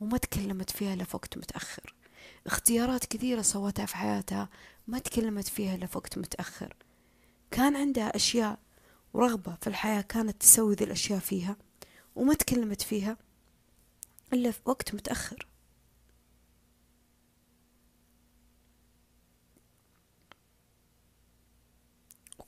[0.00, 1.94] وما تكلمت فيها إلا في وقت متأخر.
[2.46, 4.48] اختيارات كثيرة سوتها في حياتها
[4.86, 6.76] ما تكلمت فيها إلا في وقت متأخر.
[7.50, 8.58] كان عندها أشياء
[9.14, 11.56] ورغبة في الحياة كانت تسوي ذي الأشياء فيها
[12.16, 13.16] وما تكلمت فيها
[14.32, 15.46] إلا في وقت متأخر.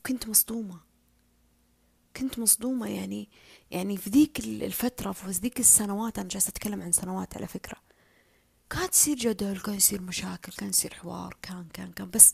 [0.03, 0.79] وكنت مصدومة.
[2.17, 3.29] كنت مصدومة يعني
[3.71, 7.77] يعني في ذيك الفترة في ذيك السنوات أنا جالسة أتكلم عن سنوات على فكرة.
[8.69, 12.09] كانت تصير جدل كان يصير مشاكل كان يصير حوار كان كان كان.
[12.09, 12.33] بس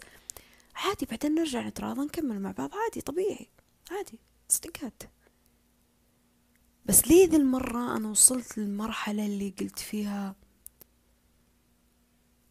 [0.75, 2.69] عادي بعدين نرجع نتراضى نكمل مع بعض.
[2.75, 3.49] عادي طبيعي.
[3.91, 5.03] عادي صدقات.
[6.85, 10.35] بس ليه ذي المرة أنا وصلت للمرحلة اللي قلت فيها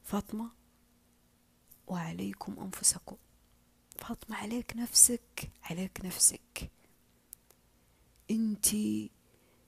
[0.04, 0.50] فاطمة؟
[1.86, 3.16] وعليكم أنفسكم.
[4.00, 6.70] فاطمة عليك نفسك عليك نفسك.
[8.30, 9.10] انتي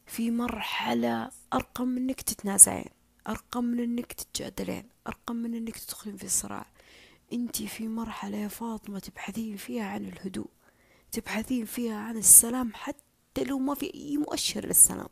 [0.06, 2.90] في مرحلة أرقى من إنك تتنازعين
[3.28, 6.66] أرقى من إنك تتجادلين أرقى من إنك تدخلين في صراع
[7.32, 10.50] انتي في مرحلة يا فاطمة تبحثين فيها عن الهدوء
[11.12, 15.08] تبحثين فيها عن السلام حتى لو ما في أي مؤشر للسلام.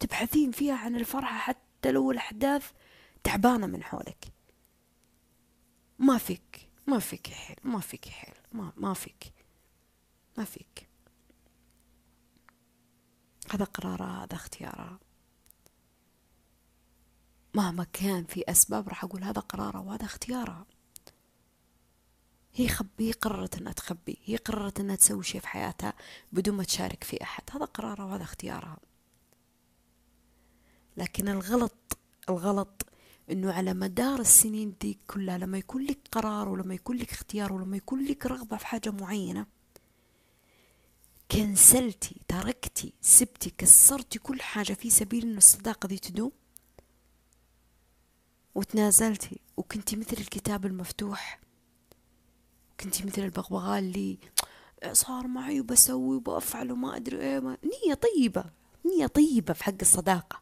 [0.00, 2.70] تبحثين فيها عن الفرحة حتى لو الأحداث
[3.24, 4.24] تعبانة من حولك.
[5.98, 8.34] ما فيك ما فيك حيل ما فيك حيل.
[8.52, 9.32] ما ما فيك.
[10.38, 10.88] ما فيك.
[13.50, 14.98] هذا قرارها هذا اختيارها
[17.54, 20.66] مهما كان في أسباب راح أقول هذا قرارها وهذا اختيارها
[22.54, 25.94] هي خب هي قررت إنها تخبي هي قررت إنها تسوي شيء في حياتها
[26.32, 27.42] بدون ما تشارك في أحد.
[27.50, 28.78] هذا قرارها وهذا اختيارها
[30.96, 32.89] لكن الغلط الغلط
[33.30, 37.76] إنه على مدار السنين دي كلها لما يكون لك قرار ولما يكون لك اختيار ولما
[37.76, 39.46] يكون لك رغبة في حاجة معينة
[41.30, 46.32] كنسلتي تركتي سبتي كسرتي كل حاجة في سبيل انه الصداقة دي تدوم
[48.54, 51.40] وتنازلتي وكنتي مثل الكتاب المفتوح
[52.80, 54.18] كنتي مثل البغبغاء اللي
[54.92, 58.44] صار معي وبسوي وبفعل وما أدري إيه ما نية طيبة
[58.86, 60.40] نية طيبة في حق الصداقة.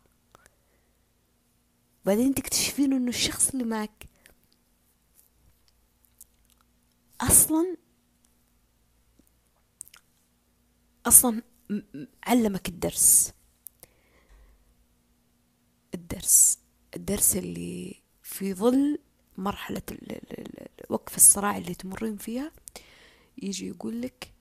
[2.04, 4.04] بعدين تكتشفين إنه الشخص اللي معك
[7.20, 7.76] أصلا
[11.06, 11.42] أصلا
[12.24, 13.32] علمك الدرس.
[15.94, 16.58] الدرس
[16.96, 18.98] الدرس اللي في ظل
[19.38, 19.82] مرحلة
[20.90, 22.52] وقف الصراع اللي تمرين فيها
[23.42, 24.32] يجي يقول لك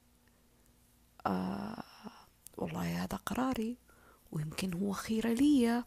[1.26, 1.84] آه
[2.58, 3.78] والله هذا قراري
[4.32, 5.84] ويمكن هو خيرة لي.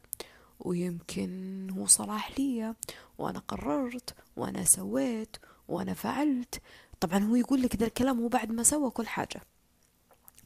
[0.61, 2.75] ويمكن هو صلاح لي
[3.19, 5.37] وأنا قررت وأنا سويت
[5.69, 6.63] وأنا فعلت.
[7.01, 9.43] طبعا هو يقول لك ذا الكلام هو بعد ما سوى كل حاجة.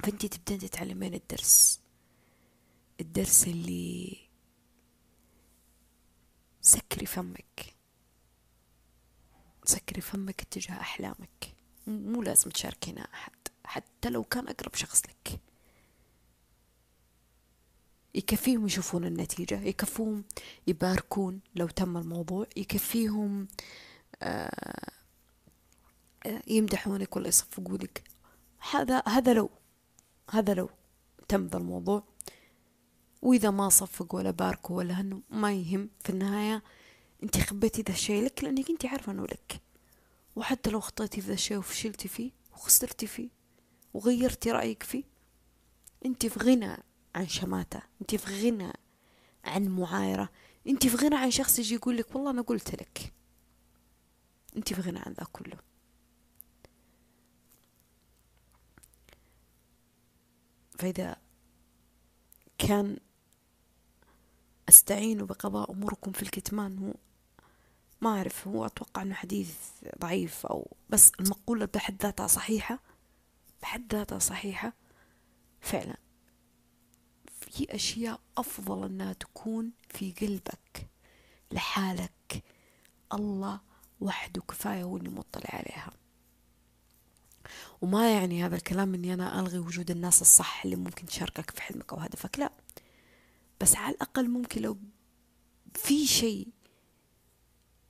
[0.04, 1.80] فانتي تبدين تتعلمين الدرس.
[3.00, 4.16] الدرس اللي
[6.60, 7.74] سكري فمك.
[9.64, 11.54] سكري فمك اتجاه أحلامك.
[11.86, 13.32] مو لازم تشاركينها أحد.
[13.64, 15.40] حتى لو كان أقرب شخص لك.
[18.14, 20.24] يكفيهم يشوفون النتيجة يكفوهم
[20.66, 23.48] يباركون لو تم الموضوع يكفيهم
[24.22, 24.90] آه
[26.46, 28.02] يمدحونك ولا يصفقونك
[28.70, 29.50] هذا هذا لو
[30.30, 30.70] هذا لو
[31.28, 32.02] تم ذا الموضوع.
[33.22, 36.62] وإذا ما صفق ولا باركوا ولا هنو ما يهم في النهاية
[37.22, 39.60] أنت خبيتي ذا الشيء لك لأنك أنت عارفة إنه لك.
[40.36, 43.28] وحتى لو خطيتي في ذا الشيء وفشلتي فيه وخسرتي فيه
[43.94, 45.04] وغيرتي رأيك فيه
[46.06, 46.76] أنت في غنى
[47.14, 47.82] عن شماتة.
[48.00, 48.72] انت في غنى
[49.44, 50.28] عن معايرة.
[50.66, 53.12] انت في غنى عن شخص يجي يقول لك والله أنا قلت لك.
[54.56, 55.56] انت في غنى عن ذا كله.
[60.78, 61.16] فإذا
[62.58, 62.96] كان
[64.68, 66.94] أستعين بقضاء أموركم في الكتمان هو
[68.00, 69.56] ما أعرف هو أتوقع أنه حديث
[69.98, 72.78] ضعيف أو بس المقولة بحد ذاتها صحيحة.
[73.62, 74.72] بحد ذاتها صحيحة.
[75.60, 75.96] فعلا.
[77.54, 80.88] في أشياء أفضل أنها تكون في قلبك
[81.52, 82.44] لحالك.
[83.12, 83.60] الله
[84.00, 85.90] وحده كفاية هو اللي مطلع عليها.
[87.80, 91.92] وما يعني هذا الكلام إني أنا ألغي وجود الناس الصح اللي ممكن تشاركك في حلمك
[91.92, 92.52] أو هدفك لا.
[93.60, 94.78] بس على الأقل ممكن لو
[95.74, 96.48] في شيء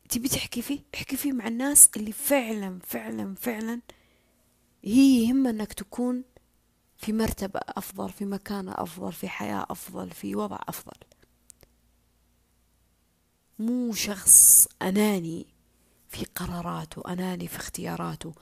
[0.08, 3.80] تبي تحكي فيه احكي فيه مع الناس اللي فعلا فعلا فعلا
[4.84, 6.24] هي يهم إنك تكون
[7.04, 10.96] في مرتبة أفضل في مكانة أفضل في حياة أفضل في وضع أفضل.
[13.58, 15.46] مو شخص أناني
[16.08, 18.34] في قراراته أناني في اختياراته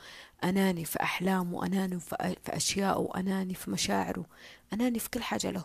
[0.45, 4.27] أناني في أحلامه أناني في أشيائه أناني في مشاعره
[4.73, 5.65] أناني في كل حاجة له.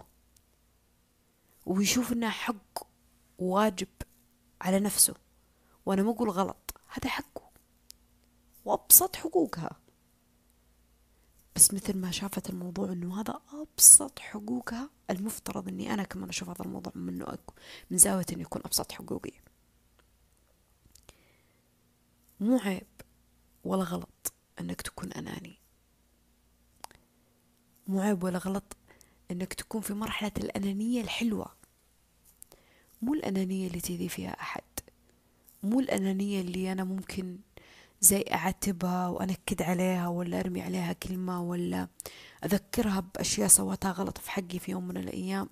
[1.66, 2.88] ويشوف إنها حق
[3.38, 3.88] وواجب
[4.62, 5.16] على نفسه.
[5.86, 7.50] وأنا ما أقول غلط هذا حقه.
[8.66, 9.86] وأبسط حقوقها.
[11.58, 16.66] بس مثل ما شافت الموضوع إنه هذا أبسط حقوقها المفترض إني أنا كمان أشوف هذا
[16.66, 17.38] الموضوع منه
[17.91, 19.32] من زاوية إنه يكون أبسط حقوقي.
[22.39, 22.88] مو عيب
[23.64, 25.60] ولا غلط إنك تكون أناني.
[27.88, 28.78] مو عيب ولا غلط
[29.32, 31.51] إنك تكون في مرحلة الأنانية الحلوة.
[33.01, 34.64] مو الأنانية اللي تأذي فيها أحد.
[35.64, 37.39] مو الأنانية اللي أنا ممكن
[38.02, 41.88] زي أعاتبها وأنكد عليها ولا أرمي عليها كلمة ولا
[42.45, 45.50] أذكرها بأشياء سوتها غلط في حقي في يوم من الأيام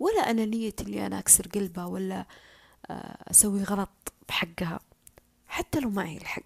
[0.00, 2.26] ولا أنا نية اللي أنا أكسر قلبها ولا
[2.90, 4.80] آه، أسوي غلط بحقها
[5.48, 6.42] حتى لو معي الحق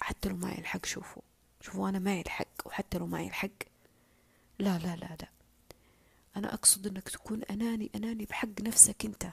[0.00, 1.22] حتى لو معي الحق شوفوا
[1.60, 3.48] شوفوا أنا معي الحق وحتى لو معي الحق.
[4.58, 5.28] لا لا لا لا.
[6.36, 9.26] أنا أقصد أنك تكون أناني أناني بحق نفسك أنت.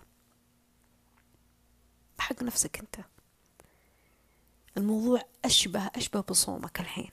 [2.18, 3.06] بحق نفسك أنت.
[4.78, 7.10] الموضوع أشبه أشبه بصومك الحين.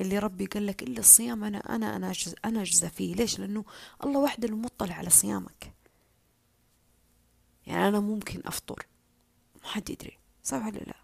[0.00, 3.14] اللي ربي قال لك إلا الصيام أنا أنا أنا أجز أنا أجزى فيه.
[3.14, 3.64] ليش؟ لأنه
[4.04, 5.72] الله وحده المطلع على صيامك.
[7.66, 8.86] يعني أنا ممكن أفطر.
[9.62, 10.18] ما حد يدري.
[10.44, 10.94] صح ولا لا؟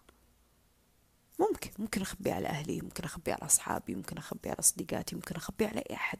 [1.39, 1.71] ممكن.
[1.79, 5.79] ممكن أخبي على أهلي ممكن أخبي على أصحابي ممكن أخبي على صديقاتي ممكن أخبي على
[5.79, 6.19] أي أحد.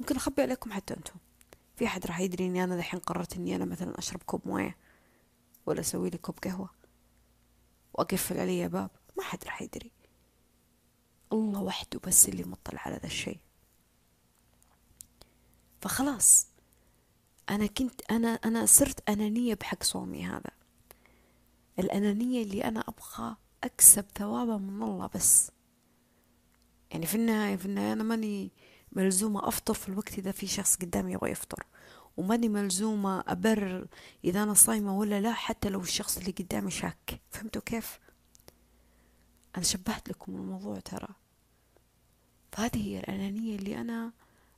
[0.00, 1.14] ممكن أخبي عليكم حتى أنتم.
[1.76, 4.76] في أحد راح يدري إني أنا دحين قررت إني أنا مثلا أشرب كوب موية
[5.66, 6.70] ولا أسوي لي كوب قهوة.
[7.98, 8.90] وأقفل علي باب.
[9.18, 9.92] ما حد راح يدري.
[11.32, 13.38] الله وحده بس اللي مطلع على ذا الشيء.
[15.80, 16.46] فخلاص
[17.50, 20.50] أنا كنت أنا أنا صرت أنانية بحق صومي هذا.
[21.78, 25.50] الأنانية اللي أنا أبغى أكسب ثوابا من الله بس.
[26.90, 28.52] يعني في النهاية في النهاية أنا ماني
[28.92, 31.66] ملزومة أفطر في الوقت إذا في شخص قدامي يبغى يفطر.
[32.16, 33.86] وماني ملزومة أبرر
[34.24, 37.20] إذا أنا صايمة ولا لا حتى لو الشخص اللي قدامي شاك.
[37.30, 37.98] فهمتوا كيف؟
[39.56, 41.08] أنا شبهت لكم الموضوع ترى.
[42.52, 44.12] فهذه هي الأنانية اللي أنا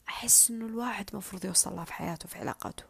[0.09, 2.85] أحس إنه الواحد مفروض يوصل لها في حياته في علاقاته.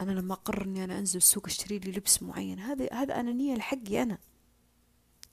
[0.00, 4.02] أنا لما أقرر إني أنا أنزل السوق أشتري لي لبس معين هذا هذا أنانية لحقي
[4.02, 4.18] أنا.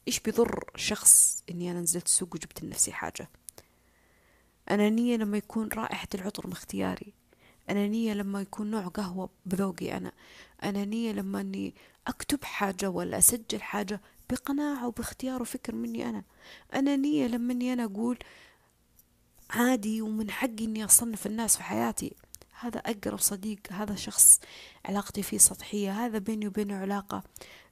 [0.07, 3.29] إيش بيضر شخص إني أنا نزلت السوق وجبت لنفسي حاجة؟
[4.71, 7.13] أنانية لما يكون رائحة العطر من اختياري.
[7.69, 10.11] أنانية لما يكون نوع قهوة بذوقي أنا.
[10.63, 11.75] أنانية لما أني
[12.07, 16.23] أكتب حاجة ولا أسجل حاجة بقناعة وباختيار وفكر مني أنا.
[16.75, 18.19] أنانية لما أني أنا أقول
[19.49, 22.13] عادي ومن حقي أني أصنف الناس في حياتي.
[22.59, 24.39] هذا أقرب صديق هذا شخص
[24.85, 27.23] علاقتي فيه سطحية هذا بيني وبينه علاقة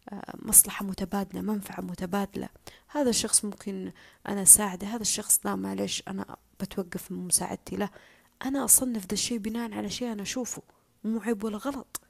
[0.09, 2.49] آه، مصلحة متبادلة منفعة متبادلة.
[2.87, 3.91] هذا الشخص ممكن
[4.27, 7.89] أنا أساعده هذا الشخص لا معلش أنا بتوقف من مساعدتي له.
[8.45, 10.62] أنا أصنف ذا الشيء بناء على شيء أنا أشوفه
[11.03, 12.01] مو عيب ولا غلط.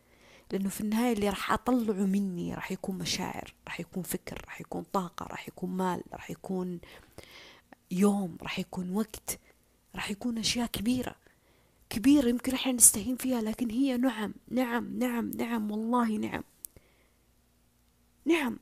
[0.51, 4.83] لأنه في النهاية اللي راح أطلعه مني راح يكون مشاعر راح يكون فكر راح يكون
[4.83, 6.79] طاقة راح يكون مال راح يكون
[7.91, 9.39] يوم راح يكون وقت
[9.95, 11.15] راح يكون أشياء كبيرة.
[11.89, 16.43] كبيرة يمكن إحنا نستهين فيها لكن هي نعم نعم نعم نعم والله نعم.
[18.25, 18.59] نعم.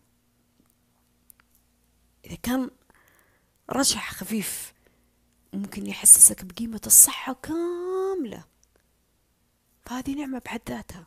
[2.26, 2.70] إذا كان
[3.72, 4.73] رشح خفيف
[5.54, 8.44] ممكن يحسسك بقيمة الصحة كاملة.
[9.86, 11.06] فهذه نعمة بحد ذاتها.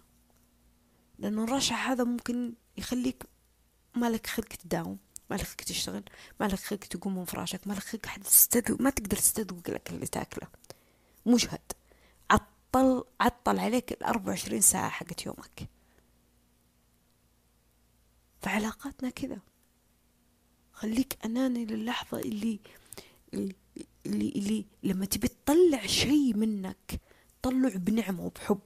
[1.19, 3.25] لأنه الرشح هذا ممكن يخليك
[3.95, 4.99] مالك خلق تداوم
[5.31, 6.05] مالك خلق تشتغل
[6.41, 10.49] مالك خلق تقوم من فراشك مالك خلق حد تستذوق ما تقدر تستذوق لك اللي تاكله.
[11.27, 11.73] مجهد
[12.31, 15.69] عطل عطل عليك الأربع وعشرين ساعة حقت يومك.
[18.43, 19.39] فعلاقاتنا كذا.
[20.73, 22.61] خليك أناني للحظة اللي
[23.35, 23.55] اللي,
[24.07, 27.01] اللي, اللي لما تبي تطلع شيء منك
[27.43, 28.61] طلع بنعمة وبحب.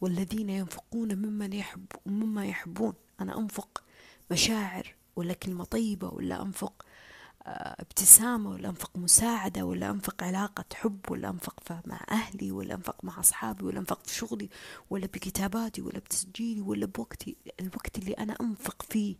[0.00, 2.94] والذين ينفقون ممن يحب ومما يحبون.
[3.20, 3.84] أنا أنفق
[4.30, 6.86] مشاعر ولا كلمة طيبة ولا أنفق
[7.46, 13.04] آه، ابتسامة ولا أنفق مساعدة ولا أنفق علاقة حب ولا أنفق مع أهلي ولا أنفق
[13.04, 14.48] مع أصحابي ولا أنفق في شغلي
[14.90, 17.36] ولا بكتاباتي ولا بتسجيلي ولا بوقتي.
[17.60, 19.16] الوقت اللي أنا أنفق فيه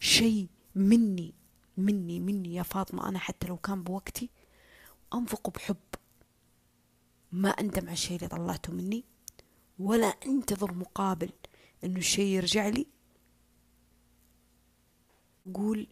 [0.00, 1.34] شيء مني
[1.76, 4.30] مني مني يا فاطمة أنا حتى لو كان بوقتي
[5.14, 5.76] أنفق بحب.
[7.32, 9.04] ما أندم على الشيء اللي طلعته مني
[9.78, 11.30] ولا أنتظر مقابل
[11.84, 12.86] إنه الشيء يرجع لي.
[15.46, 15.86] أقول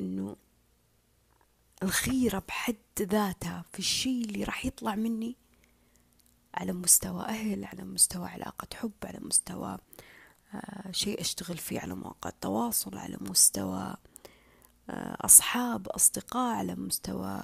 [0.00, 0.36] إنه
[1.82, 5.36] الخيرة بحد ذاتها في الشيء اللي راح يطلع مني
[6.54, 9.78] على مستوى أهل على مستوى علاقة حب على مستوى
[10.54, 13.96] آه، شيء أشتغل فيه على مواقع التواصل على مستوى
[14.90, 17.42] أصحاب أصدقاء على مستوى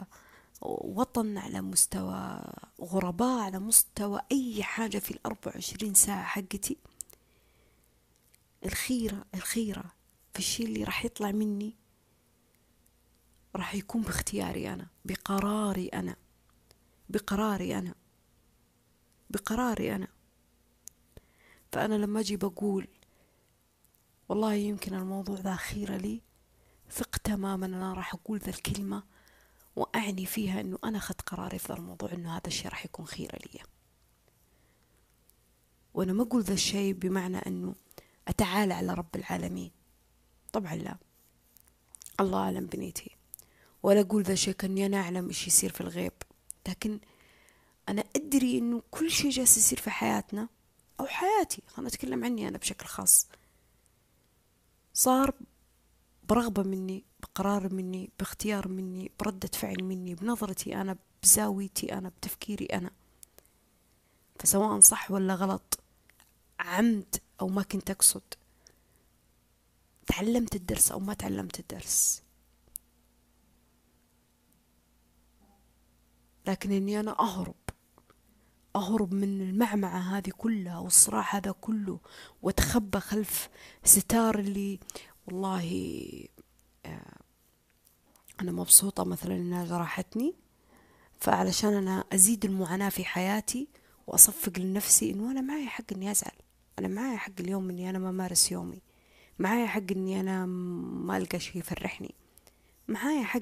[0.62, 2.40] وطن على مستوى
[2.80, 6.76] غرباء على مستوى أي حاجة في الأربع وعشرين ساعة حقتي.
[8.64, 9.84] الخيرة الخيرة
[10.32, 11.76] في الشيء اللي راح يطلع مني
[13.56, 16.16] راح يكون باختياري أنا بقراري أنا
[17.08, 17.94] بقراري أنا
[19.30, 20.08] بقراري أنا.
[21.72, 22.88] فأنا لما أجي بقول
[24.28, 26.20] والله يمكن الموضوع ذا خيرة لي
[26.90, 29.02] ثق تماما أنا راح أقول ذا الكلمة
[29.76, 33.38] وأعني فيها أنه أنا أخذت قراري في ذا الموضوع أنه هذا الشيء راح يكون خيرة
[33.54, 33.60] لي.
[35.94, 37.74] وأنا ما أقول ذا الشيء بمعنى أنه
[38.28, 39.70] أتعالى على رب العالمين.
[40.52, 40.96] طبعا لا.
[42.20, 43.10] الله أعلم بنيتي.
[43.82, 46.12] ولا أقول ذا الشيء كأني أنا أعلم إيش يصير في الغيب.
[46.68, 47.00] لكن
[47.88, 50.48] أنا أدري أنه كل شيء جالس يصير في حياتنا
[51.00, 51.62] أو حياتي.
[51.66, 53.26] خلنا نتكلم عني أنا بشكل خاص.
[54.94, 55.34] صار
[56.28, 62.90] برغبة مني بقرار مني باختيار مني بردة فعل مني بنظرتي أنا بزاويتي أنا بتفكيري أنا.
[64.38, 65.80] فسواء صح ولا غلط
[66.60, 68.22] عمد أو ما كنت أقصد
[70.06, 72.22] تعلمت الدرس أو ما تعلمت الدرس.
[76.46, 77.54] لكن إني أنا أهرب
[78.76, 82.00] أهرب من المعمعة هذه كلها والصراع هذا كله
[82.42, 83.48] وأتخبى خلف
[83.84, 84.80] ستار اللي
[85.28, 86.24] والله
[86.86, 87.20] آه،
[88.40, 90.34] أنا مبسوطة مثلا إنها جرحتني
[91.20, 93.68] فعلشان أنا أزيد المعاناة في حياتي
[94.06, 96.32] وأصفق لنفسي إنه أنا معي حق إني أزعل
[96.78, 98.82] أنا معي حق اليوم إني أنا ما مارس يومي
[99.38, 102.14] معايا حق إني أنا ما ألقى شيء يفرحني
[102.88, 103.40] معايا حق.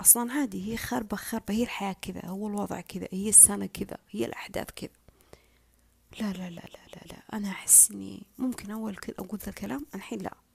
[0.00, 4.26] أصلا عادي هي خربة خربة هي الحياة كذا هو الوضع كذا هي السنة كذا هي
[4.26, 4.90] الأحداث كذا.
[6.20, 10.18] لا لا لا لا لا لا أنا أحس إني ممكن أول أقول ذا الكلام؟ الحين
[10.18, 10.49] لا لا.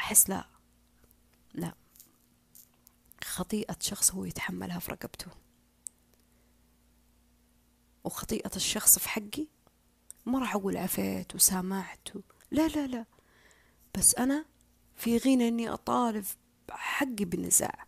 [0.00, 0.48] أحس لا.
[1.54, 1.74] لا.
[3.24, 5.30] خطيئة شخص هو يتحملها في رقبته.
[8.04, 9.46] وخطيئة الشخص في حقي؟
[10.26, 12.08] ما راح أقول عفيت وسامحت
[12.50, 13.04] لا لا لا.
[13.94, 14.44] بس أنا
[14.96, 16.24] في غنى إني أطالب
[16.70, 17.86] حقي بالنزاع.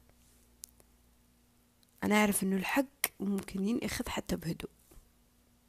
[2.04, 4.70] أنا أعرف إنه الحق ممكن ينأخذ حتى بهدوء.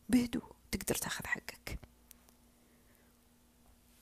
[0.10, 0.56] بهدوء.
[0.72, 1.80] تقدر تأخذ حقك.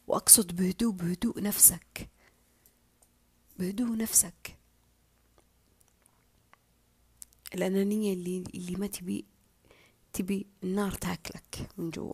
[0.07, 2.09] وأقصد بهدوء بهدوء نفسك.
[3.61, 4.57] بهدوء نفسك.
[7.53, 9.25] الأنانية اللي اللي ما تبي
[10.13, 12.13] تبي النار تاكلك من جوا.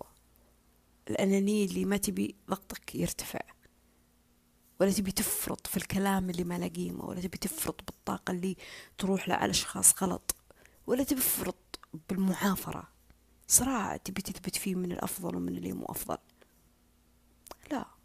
[1.10, 3.40] الأنانية اللي ما تبي ضغطك يرتفع.
[4.80, 7.06] ولا تبي تفرط في الكلام اللي ما له قيمة.
[7.06, 8.58] ولا تبي تفرط بالطاقة اللي
[8.98, 10.36] تروح على أشخاص غلط.
[10.88, 11.80] ولا تبي تفرط
[12.10, 12.92] بالمعافرة.
[13.48, 16.18] صراع تبي تثبت فيه من الأفضل ومن اللي مو أفضل
[17.72, 17.98] لا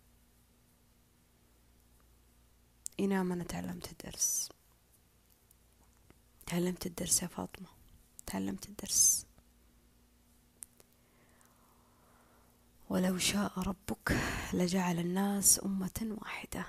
[3.02, 4.48] إنام أنا تعلمت الدرس.
[6.46, 7.68] تعلمت الدرس يا فاطمة.
[8.26, 9.26] تعلمت الدرس.
[12.90, 14.18] ولو شاء ربك
[14.52, 16.66] لجعل الناس أمة واحدة.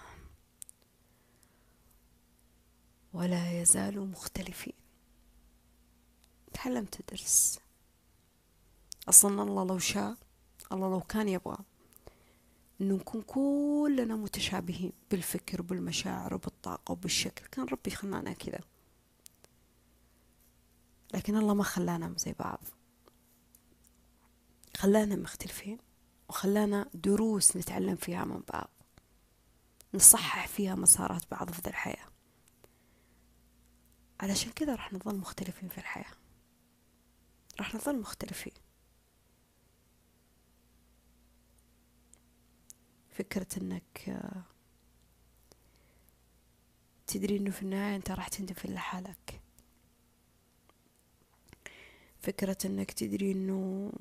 [3.13, 4.73] ولا يزالوا مختلفين.
[6.53, 7.59] تعلمت درس
[9.09, 10.15] أصلا الله لو شاء
[10.71, 11.57] الله لو كان يبغى.
[12.83, 17.45] إنه نكون كلنا متشابهين بالفكر وبالمشاعر وبالطاقة وبالشكل.
[17.45, 18.59] كان ربي خلانا كذا.
[21.13, 22.63] لكن الله ما خلانا زي بعض.
[24.77, 25.77] خلانا مختلفين
[26.29, 28.69] وخلانا دروس نتعلم فيها من بعض.
[29.93, 32.07] نصحح فيها مسارات بعض في الحياة.
[34.19, 36.13] علشان كذا راح نظل مختلفين في الحياة.
[37.59, 38.53] راح نظل مختلفين.
[43.13, 44.21] فكرة إنك
[47.07, 49.41] تدري إنه في النهاية أنت راح تندفن لحالك.
[52.19, 53.91] فكرة إنك تدري إنه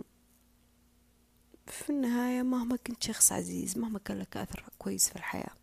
[1.66, 5.54] في النهاية مهما كنت شخص عزيز مهما كان لك أثر كويس في الحياة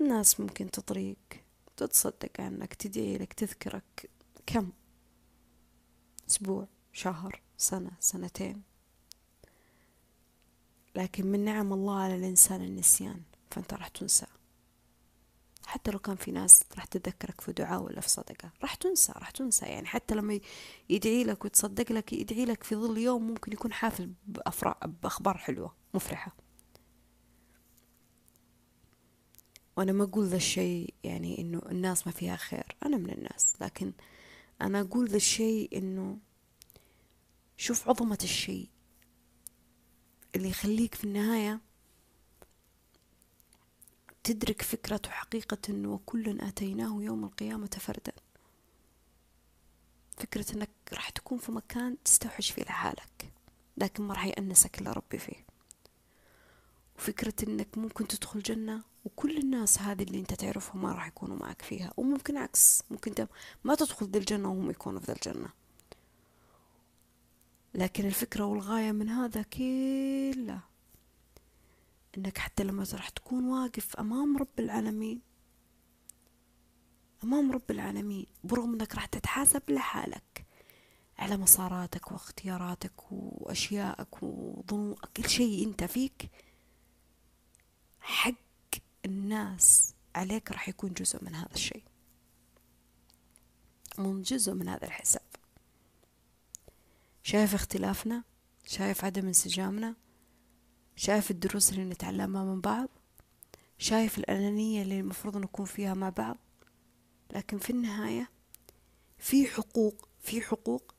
[0.00, 1.44] الناس ممكن تطريك
[1.76, 4.10] تتصدق عنك تدعي لك تذكرك
[4.46, 4.72] كم؟
[6.30, 8.71] أسبوع شهر سنة سنتين.
[10.96, 14.26] لكن من نعم الله على الإنسان النسيان فأنت راح تنسى.
[15.66, 19.30] حتى لو كان في ناس راح تتذكرك في دعاء ولا في صدقة راح تنسى راح
[19.30, 19.66] تنسى.
[19.66, 20.40] يعني حتى لما
[20.90, 24.12] يدعي لك ويتصدق لك يدعي لك في ظل يوم ممكن يكون حافل
[25.02, 26.36] بأخبار حلوة مفرحة.
[29.76, 33.56] وأنا ما أقول ذا الشيء يعني إنه الناس ما فيها خير أنا من الناس.
[33.60, 33.92] لكن
[34.60, 36.18] أنا أقول ذا الشيء إنه
[37.56, 38.68] شوف عظمة الشيء.
[40.36, 41.60] اللي يخليك في النهاية
[44.24, 48.12] تدرك فكرة وحقيقة أنه كل آتيناه يوم القيامة فردا.
[50.18, 53.32] فكرة أنك راح تكون في مكان تستوحش فيه لحالك
[53.76, 55.44] لكن ما راح يأنسك إلا ربي فيه.
[56.98, 61.62] وفكرة أنك ممكن تدخل جنة وكل الناس هذه اللي أنت تعرفهم ما راح يكونوا معك
[61.62, 61.92] فيها.
[61.96, 63.28] وممكن عكس ممكن أنت
[63.64, 65.48] ما تدخل ذي الجنة وهم يكونوا في ذي الجنة.
[67.74, 70.60] لكن الفكرة والغاية من هذا كله
[72.18, 75.20] إنك حتى لما راح تكون واقف أمام رب العالمين
[77.24, 80.46] أمام رب العالمين برغم إنك راح تتحاسب لحالك
[81.18, 86.30] على مساراتك واختياراتك وأشيائك وظنوك كل شيء أنت فيك
[88.00, 88.34] حق
[89.04, 91.84] الناس عليك راح يكون جزء من هذا الشيء
[93.98, 95.21] من جزء من هذا الحساب.
[97.22, 98.24] شايف اختلافنا
[98.66, 99.96] شايف عدم انسجامنا
[100.96, 102.88] شايف الدروس اللي نتعلمها من بعض
[103.82, 106.38] شايف الأنانية اللي المفروض نكون فيها مع بعض.
[107.32, 108.30] لكن في النهاية
[109.18, 110.94] في حقوق في حقوق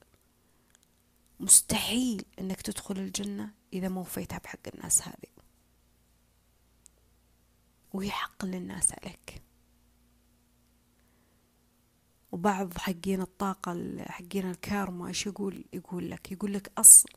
[1.39, 5.34] مستحيل إنك تدخل الجنة إذا ما وفيتها بحق الناس هذه.
[7.93, 9.43] وهي حق للناس عليك.
[12.34, 17.09] وبعض حقين الطاقة حقين الكارما إيش يقول؟ يقول لك يقول لك أصل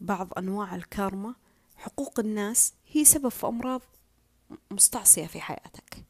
[0.00, 1.34] بعض أنواع الكارما
[1.76, 3.82] حقوق الناس هي سبب في أمراض
[4.70, 6.04] مستعصية في حياتك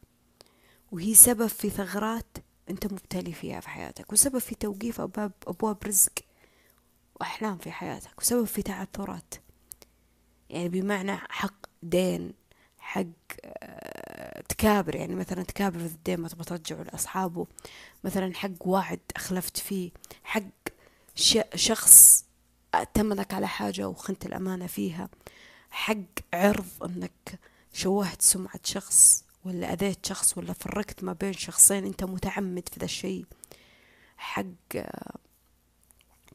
[0.93, 2.39] وهي سبب في ثغرات
[2.71, 6.13] أنت مبتلي فيها في حياتك وسبب في توقيف ابواب أبواب رزق
[7.15, 9.35] وأحلام في حياتك وسبب في تعثرات.
[10.51, 12.35] يعني بمعنى حق دين
[12.79, 13.05] حق
[13.45, 14.00] آه،
[14.49, 17.47] تكابر يعني مثلا تكابر في الدين ما تبغى ترجعه لأصحابه.
[18.05, 19.91] مثلا حق وعد أخلفت فيه
[20.25, 20.43] حق
[21.55, 22.25] شخص
[22.75, 25.09] أتمنك على حاجة وخنت الأمانة فيها.
[25.71, 25.97] حق
[26.35, 27.39] عرض أنك
[27.73, 32.85] شوهت سمعة شخص ولا أذيت شخص ولا فرقت ما بين شخصين أنت متعمد في ذا
[32.85, 33.25] الشيء.
[34.17, 34.45] حق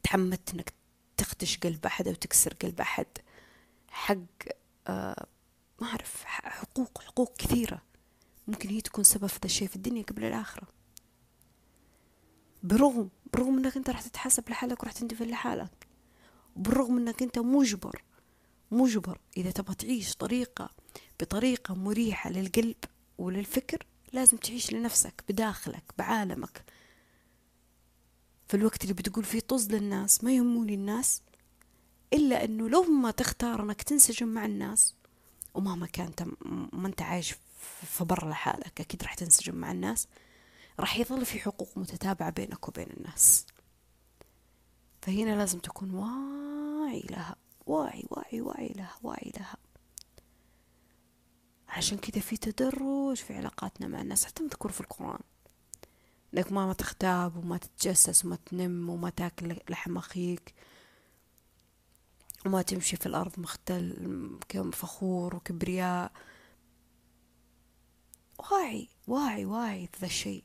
[0.02, 0.72] تعمدت أنك
[1.16, 3.06] تخدش قلب أحد أو تكسر قلب أحد.
[3.90, 4.16] حق
[4.88, 5.26] آه،
[5.80, 7.82] ما أعرف حقوق حقوق كثيرة.
[8.48, 10.68] ممكن هي تكون سبب في الشيء في الدنيا قبل الآخرة.
[12.62, 15.86] برغم برغم إنك أنت راح تتحاسب لحالك وراح تندفن لحالك.
[16.56, 18.02] بالرغم إنك أنت مجبر
[18.70, 20.70] مجبر إذا تبغى تعيش طريقة
[21.20, 22.76] بطريقة مريحة للقلب
[23.18, 26.64] وللفكر لازم تعيش لنفسك بداخلك بعالمك.
[28.48, 31.22] في الوقت اللي بتقول فيه طز للناس ما يهموني الناس
[32.12, 34.94] إلا أنه لو ما تختار أنك تنسجم مع الناس
[35.54, 36.12] ومهما كان
[36.72, 37.34] ما أنت عايش
[37.86, 40.08] في برا لحالك أكيد راح تنسجم مع الناس.
[40.80, 43.46] راح يظل في حقوق متتابعة بينك وبين الناس.
[45.02, 47.36] فهنا لازم تكون واعي لها
[47.66, 49.56] واعي واعي واعي لها واعي لها.
[51.68, 55.20] عشان كذا في تدرج في علاقاتنا مع الناس حتى مذكور في القرآن.
[56.34, 60.54] إنك ما تغتاب وما تتجسس وما تنم وما تاكل لحم أخيك
[62.46, 66.12] وما تمشي في الأرض مختال فخور وكبرياء.
[68.38, 70.44] واعي واعي واعي ذا الشيء.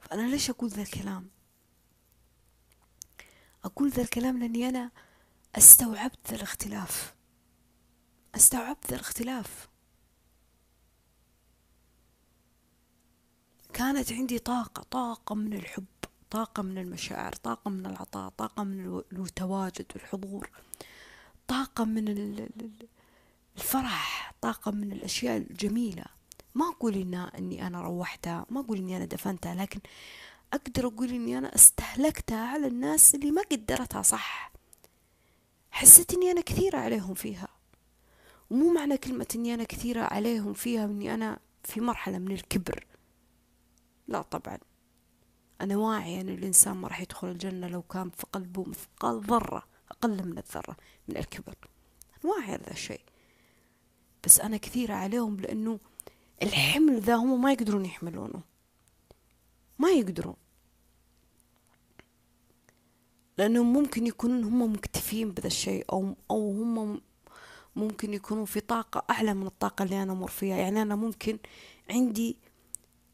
[0.00, 1.30] فأنا ليش أقول ذا الكلام؟
[3.64, 4.90] أقول ذا الكلام لأني أنا
[5.56, 7.14] أستوعبت ذا الاختلاف.
[8.34, 9.68] أستوعبت ذا الاختلاف.
[13.72, 15.84] كانت عندي طاقة طاقة من الحب
[16.30, 20.50] طاقة من المشاعر طاقة من العطاء طاقة من التواجد والحضور
[21.48, 22.08] طاقة من
[23.56, 26.04] الفرح طاقة من الأشياء الجميلة.
[26.54, 29.80] ما أقول إن إني أنا روحتها ما أقول إني أنا دفنتها لكن
[30.52, 34.52] أقدر أقول إني أنا استهلكتها على الناس اللي ما قدرتها صح.
[35.70, 37.48] حسيت إني أنا كثيرة عليهم فيها.
[38.50, 42.86] ومو معنى كلمة إني أنا كثيرة عليهم فيها إني أنا في مرحلة من الكبر.
[44.08, 44.58] لا طبعا.
[45.60, 50.24] أنا واعية أن الإنسان ما راح يدخل الجنة لو كان في قلبه مثقال ذرة أقل
[50.28, 50.76] من الذرة
[51.08, 51.54] من الكبر.
[52.24, 53.00] أنا واعية هذا الشيء.
[54.26, 55.78] بس أنا كثيرة عليهم لأنه
[56.42, 58.40] الحمل ذا هم ما يقدرون يحملونه.
[59.78, 60.36] ما يقدرون.
[63.38, 67.00] لأنهم ممكن يكونون هم مكتفين بذا الشيء أو أو هم
[67.76, 70.56] ممكن يكونوا في طاقة أعلى من الطاقة اللي أنا أمر فيها.
[70.56, 71.38] يعني أنا ممكن
[71.90, 72.36] عندي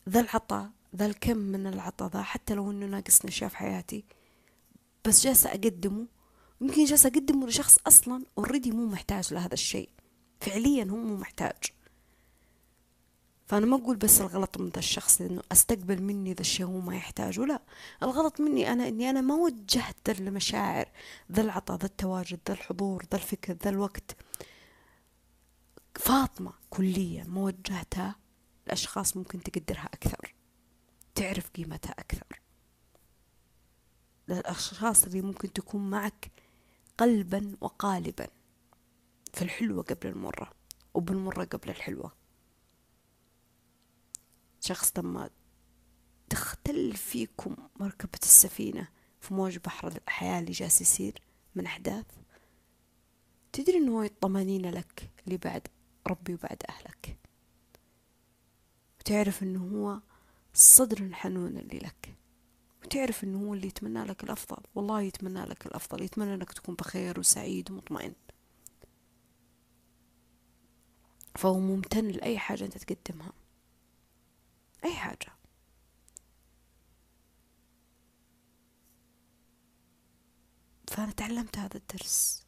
[0.09, 4.05] ذا العطاء ذا الكم من العطاء ذا حتى لو إنه ناقصني أشياء في حياتي.
[5.05, 6.07] بس جالسة أقدمه.
[6.61, 9.89] يمكن جالسة أقدمه لشخص أصلا already مو محتاج لهذا الشيء.
[10.43, 11.63] فعليا هو مو محتاج.
[13.47, 16.97] فأنا ما أقول بس الغلط من ذا الشخص إنه أستقبل مني ذا الشيء هو ما
[16.97, 17.63] يحتاجه لا.
[18.03, 20.89] الغلط مني أنا إني أنا ما وجهت ذا المشاعر
[21.33, 24.17] ذا العطاء ذا التواجد ذا الحضور ذا الفكر ذا الوقت.
[25.95, 28.17] فاطمة كليا ما وجهتها
[28.67, 30.35] لأشخاص ممكن تقدرها أكثر
[31.15, 32.41] تعرف قيمتها أكثر.
[34.29, 36.31] للأشخاص اللي ممكن تكون معك
[36.99, 38.27] قلبا وقالبا.
[39.33, 40.53] في الحلوة قبل المرة
[40.95, 42.13] وبالمرة قبل الحلوة.
[44.61, 45.31] شخص لما
[46.31, 48.89] تختل فيكم مركبة السفينة
[49.21, 51.23] في موج بحر الحياة اللي جالس يصير
[51.55, 52.07] من أحداث
[53.53, 55.69] تدري إنه الطمانينة لك اللي بعد
[56.07, 57.17] ربي وبعد أهلك.
[59.01, 60.01] وتعرف إنه هو
[60.55, 62.17] الصدر الحنون اللي لك.
[62.85, 64.63] وتعرف إنه هو اللي يتمنى لك الأفضل.
[64.75, 66.03] والله يتمنى لك الأفضل.
[66.03, 68.13] يتمنى إنك تكون بخير وسعيد ومطمئن.
[71.35, 73.33] فهو ممتن لأي حاجة أنت تقدمها.
[74.85, 75.33] أي حاجة.
[80.89, 82.47] فأنا تعلمت هذا الدرس.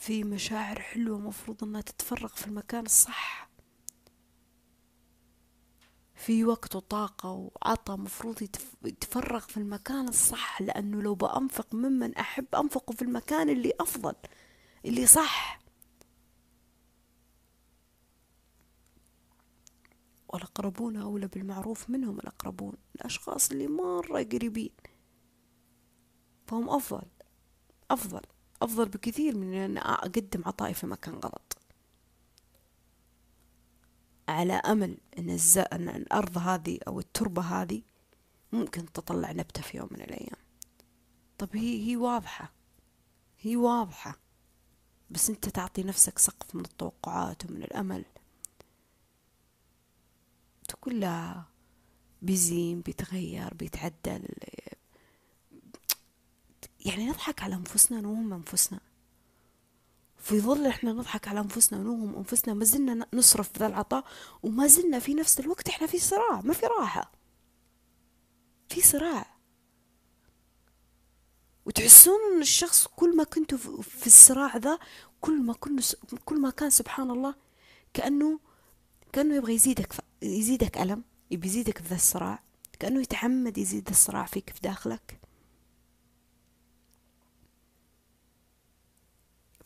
[0.00, 3.48] في مشاعر حلوة مفروض أنها تتفرغ في المكان الصح.
[6.14, 8.42] في وقت وطاقة وعطى مفروض
[8.84, 14.14] يتفرغ في المكان الصح لأنه لو بأنفق ممن أحب أنفقه في المكان اللي أفضل.
[14.84, 15.62] اللي صح.
[20.28, 24.72] والأقربون أولى بالمعروف منهم الأقربون الأشخاص اللي مرة قريبين.
[26.46, 27.06] فهم أفضل
[27.90, 28.20] أفضل
[28.62, 31.58] أفضل بكثير من أن أقدم عطائي في مكان غلط.
[34.28, 35.58] على أمل أن, الز...
[35.58, 37.82] أن الأرض هذه أو التربة هذه
[38.52, 40.42] ممكن تطلع نبتة في يوم من الأيام.
[41.38, 42.52] طب هي هي واضحة
[43.40, 44.18] هي واضحة.
[45.12, 48.04] بس أنت تعطي نفسك سقف من التوقعات ومن الأمل.
[50.68, 51.42] تقول لا
[52.22, 54.28] بيزين بيتغير بيتعدل.
[56.80, 58.80] يعني نضحك على أنفسنا نوهم أنفسنا.
[60.18, 64.04] في ظل إحنا نضحك على أنفسنا ونوهم أنفسنا ما زلنا نصرف ذا العطاء
[64.42, 67.12] وما زلنا في نفس الوقت إحنا في صراع ما في راحة.
[68.68, 69.31] في صراع.
[71.66, 74.78] وتحسون ان الشخص كل ما كنتوا في الصراع ذا
[75.20, 75.80] كل ما كن
[76.24, 77.34] كل ما كان سبحان الله
[77.94, 78.40] كأنه
[79.12, 82.42] كأنه يبغى يزيدك يزيدك ألم يبي يزيدك في ذا الصراع
[82.80, 85.20] كأنه يتعمد يزيد الصراع فيك في داخلك.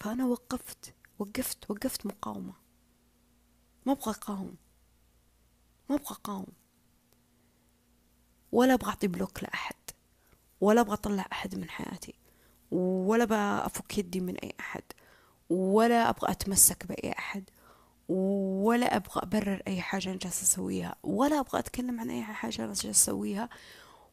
[0.01, 2.55] فأنا وقفت وقفت وقفت مقاومة.
[3.87, 4.57] ما أبغى أقاوم.
[5.91, 6.53] ما أبغى أقاوم.
[8.53, 9.76] ولا أبغى أعطي بلوك لأحد.
[10.67, 12.15] ولا أبغى أطلع أحد من حياتي
[12.71, 14.83] ولا أفك يدي من أي أحد
[15.51, 17.51] ولا أبغى أتمسك بأي أحد
[18.09, 22.73] ولا أبغى أبرر أي حاجة أنا جالسة أسويها ولا أبغى أتكلم عن أي حاجة أنا
[22.73, 23.49] جالسة أسويها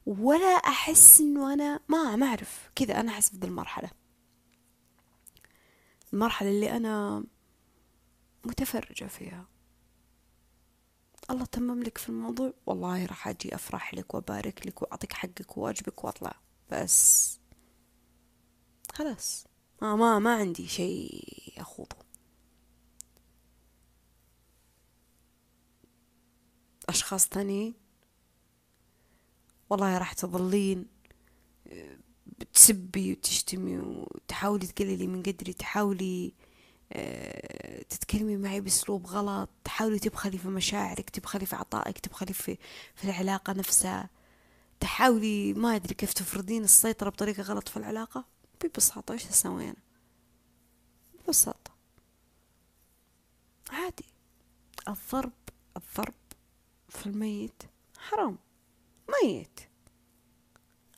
[0.06, 2.70] ولا أحس إنه أنا ما ما أعرف.
[2.76, 3.90] كذا أنا أحس بذي المرحلة.
[6.14, 7.24] المرحلة اللي أنا
[8.46, 9.46] متفرجة فيها.
[11.34, 12.54] الله تمم لك في الموضوع.
[12.66, 16.36] والله راح أجي أفرح لك وأبارك لك وأعطيك حقك وواجبك وأطلع.
[16.72, 17.40] بس
[18.94, 19.48] خلاص.
[19.82, 21.96] ما ما ما عندي شيء أخوضه.
[26.90, 27.74] أشخاص تانيين.
[29.70, 30.86] والله راح تظلين.
[32.40, 36.34] بتسبي وتشتمي وتحاولي تقللي من قدري تحاولي
[37.90, 42.58] تتكلمي معي بأسلوب غلط تحاولي تبخلي في مشاعرك تبخلي في عطائك تبخلي في
[42.96, 44.10] في العلاقة نفسها.
[44.80, 48.26] تحاولي ما أدري كيف تفرضين السيطرة بطريقة غلط في العلاقة؟
[48.64, 49.76] ببساطة إيش أسوي أنا؟
[51.28, 51.72] ببساطة.
[53.72, 54.06] عادي.
[54.88, 55.32] الضرب
[55.78, 56.14] الضرب
[56.90, 57.64] في الميت
[57.98, 58.38] حرام.
[59.10, 59.60] ميت.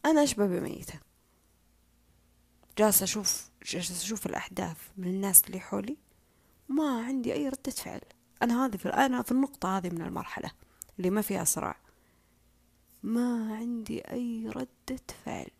[0.05, 0.99] أنا أشبه بميتة
[2.77, 5.97] جالسة أشوف جالسة أشوف الأحداث من الناس اللي حولي
[6.69, 8.01] ما عندي أي ردة فعل.
[8.41, 10.51] أنا هذه في أنا في النقطة هذه من المرحلة
[10.97, 11.77] اللي ما فيها صراع.
[13.03, 15.51] ما عندي أي ردة فعل.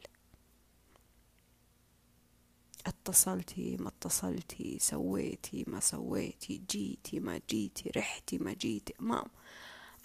[2.85, 9.25] اتصلتي ما اتصلتي سويتي ما سويتي جيتي ما جيتي رحتي ما جيتي ما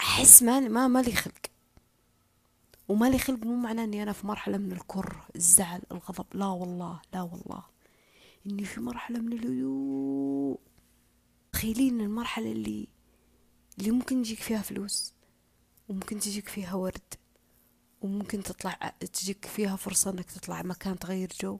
[0.00, 1.49] أحس ما ما مالي خلق.
[2.90, 6.26] ومالي خلق مو معناه إني أنا في مرحلة من الكره الزعل الغضب.
[6.34, 7.62] لا والله لا والله.
[8.46, 10.58] إني في مرحلة من الهدوء.
[11.52, 12.88] تخيلين المرحلة اللي
[13.78, 15.14] اللي ممكن يجيك فيها فلوس
[15.88, 17.14] وممكن تجيك فيها ورد
[18.02, 21.58] وممكن تطلع تجيك فيها فرصة إنك تطلع مكان تغير جو.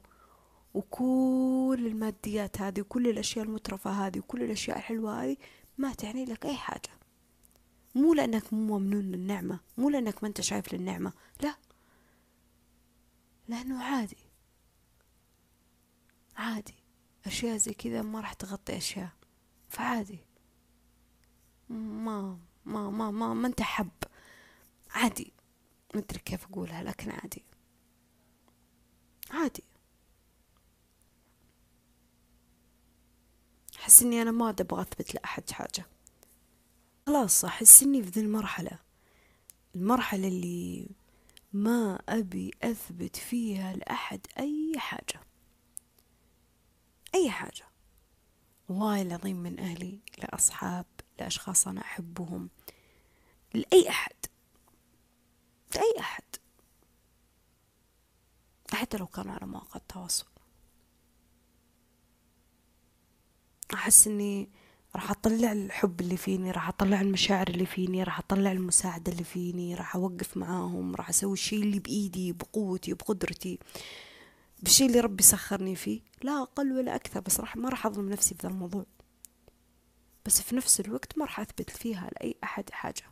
[0.75, 5.37] وكل الماديات هذه وكل الأشياء المترفة هذه وكل الأشياء الحلوة هذه
[5.79, 6.91] ما تعني لك أي حاجة.
[7.95, 11.13] مو لأنك مو ممنون للنعمة مو لأنك ما أنت شايف للنعمة
[11.43, 11.55] لا.
[13.49, 14.17] لأنه عادي.
[16.37, 16.75] عادي.
[17.27, 19.11] أشياء زي كذا ما راح تغطي أشياء.
[19.69, 20.19] فعادي.
[21.69, 23.91] ما ما ما ما, ما أنت حب.
[24.91, 25.33] عادي.
[25.95, 27.45] ما ادري كيف أقولها لكن عادي.
[29.31, 29.65] عادي.
[33.77, 35.87] أحس إني أنا ما أبغى أثبت لأحد حاجة.
[37.11, 38.79] خلاص أحس إني في ذي المرحلة.
[39.75, 40.89] المرحلة اللي
[41.53, 45.21] ما أبي أثبت فيها لأحد أي حاجة.
[47.15, 47.65] أي حاجة.
[48.69, 50.87] والله العظيم من أهلي لأصحاب
[51.19, 52.51] لأشخاص أنا أحبهم
[53.55, 54.17] لأي أحد.
[55.75, 56.25] لأي أحد.
[58.73, 60.27] حتى لو كانوا على مواقع التواصل.
[63.75, 64.60] أحس إني
[64.97, 69.75] راح أطلع الحب اللي فيني راح أطلع المشاعر اللي فيني راح أطلع المساعدة اللي فيني
[69.75, 73.59] راح أوقف معاهم راح أسوي الشيء اللي بإيدي بقوتي بقدرتي.
[74.63, 78.35] بالشيء اللي ربي سخرني فيه لا أقل ولا أكثر بس راح ما راح أظلم نفسي
[78.35, 78.87] في ذا الموضوع.
[80.27, 83.03] بس في نفس الوقت ما راح أثبت فيها لأي أحد حاجة.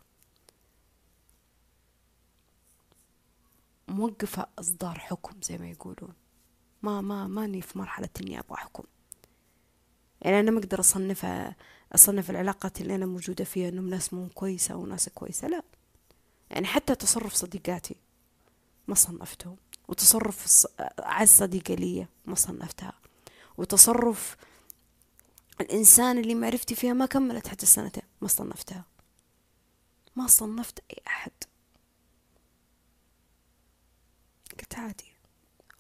[3.89, 6.15] موقفة إصدار حكم زي ما يقولون.
[6.83, 8.85] ما ما ماني في مرحلة إني أبغى أحكم
[10.23, 11.27] يعني أنا ما أقدر أصنف
[11.95, 15.63] أصنف العلاقات اللي أنا موجودة فيها إنهم ناس مو كويسة أو ناس كويسة لا.
[16.51, 17.97] يعني حتى تصرف صديقاتي
[18.89, 19.57] ما صنفتهم
[19.89, 20.67] وتصرف
[21.01, 22.93] أعز صديقة لي ما صنفتها
[23.59, 24.37] وتصرف
[25.61, 28.85] الإنسان اللي معرفتي فيها ما كملت حتى سنتين ما صنفتها.
[30.17, 31.33] ما صنفت أي أحد.
[34.61, 35.13] قلت عادي.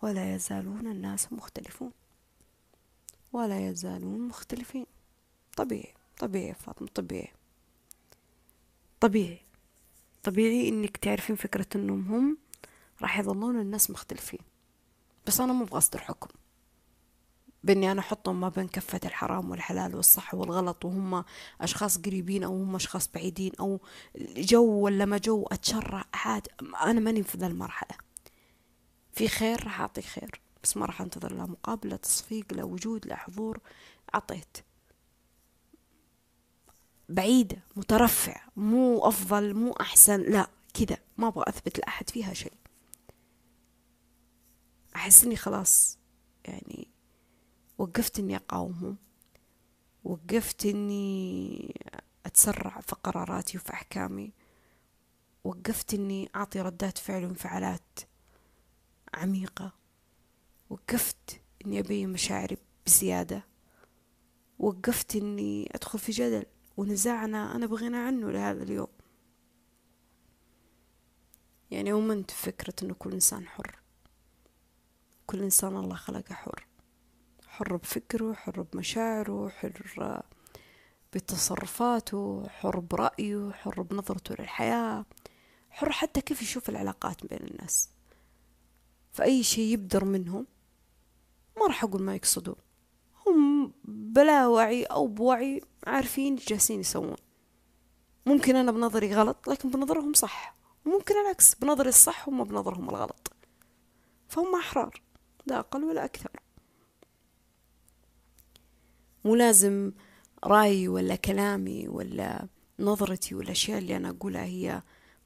[0.02, 1.92] ولا يزالون الناس مختلفون.
[3.38, 4.86] ولا يزالون مختلفين.
[5.56, 7.32] طبيعي طبيعي فاطمة طبيعي.
[9.00, 9.40] طبيعي.
[10.22, 12.38] طبيعي إنك تعرفين فكرة إنهم هم.
[13.02, 14.40] راح يظلون الناس مختلفين.
[15.26, 16.28] بس أنا مو بغصد حكم
[17.64, 21.24] بإني أنا أحطهم ما بين كفة الحرام والحلال والصح والغلط وهم
[21.60, 23.80] أشخاص قريبين أو هم أشخاص بعيدين أو
[24.36, 26.48] جو ولا ما جو أتشرع عاد.
[26.82, 27.98] أنا ماني في ذا المرحلة.
[29.12, 30.40] في خير راح أعطي خير.
[30.68, 33.60] بس ما راح انتظر لا مقابلة تصفيق لا وجود لا حضور.
[34.14, 34.56] عطيت
[37.08, 40.98] بعيدة مترفع مو أفضل مو أحسن لا كذا.
[41.16, 42.52] ما أبغى أثبت لأحد فيها شيء.
[44.96, 45.98] أحس إني خلاص
[46.44, 46.88] يعني
[47.78, 48.96] وقفت إني أقاومهم.
[50.04, 51.74] وقفت إني
[52.26, 54.32] أتسرع في قراراتي وفي أحكامي.
[55.44, 58.00] وقفت إني أعطي ردات فعل وانفعالات
[59.14, 59.77] عميقة.
[60.70, 62.56] وقفت إني أبين مشاعري
[62.86, 63.44] بزيادة.
[64.58, 66.46] وقفت إني أدخل في جدل
[66.76, 68.88] ونزاعنا أنا بغنى عنه لهذا اليوم.
[71.70, 73.78] يعني أؤمنت فكرة إنه كل إنسان حر.
[75.26, 76.66] كل إنسان الله خلقه حر.
[77.46, 80.22] حر بفكره حر بمشاعره حر
[81.12, 85.04] بتصرفاته حر برأيه حر بنظرته للحياة
[85.70, 87.90] حر حتى كيف يشوف العلاقات بين الناس.
[89.12, 90.46] فأي شيء يبدر منهم
[91.60, 92.56] ما راح أقول ما يقصدون
[93.26, 97.16] هم بلا وعي أو بوعي عارفين جالسين يسوون.
[98.26, 100.56] ممكن أنا بنظري غلط لكن بنظرهم صح.
[100.86, 103.32] وممكن العكس بنظري الصح هم بنظرهم الغلط.
[104.28, 105.02] فهم أحرار
[105.46, 106.30] لا أقل ولا أكثر.
[109.24, 109.92] مو لازم
[110.44, 112.48] رأيي ولا كلامي ولا
[112.78, 114.82] نظرتي والأشياء اللي أنا أقولها هي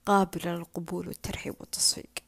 [0.06, 2.21] قابلة للقبول والترحيب والتصفيق.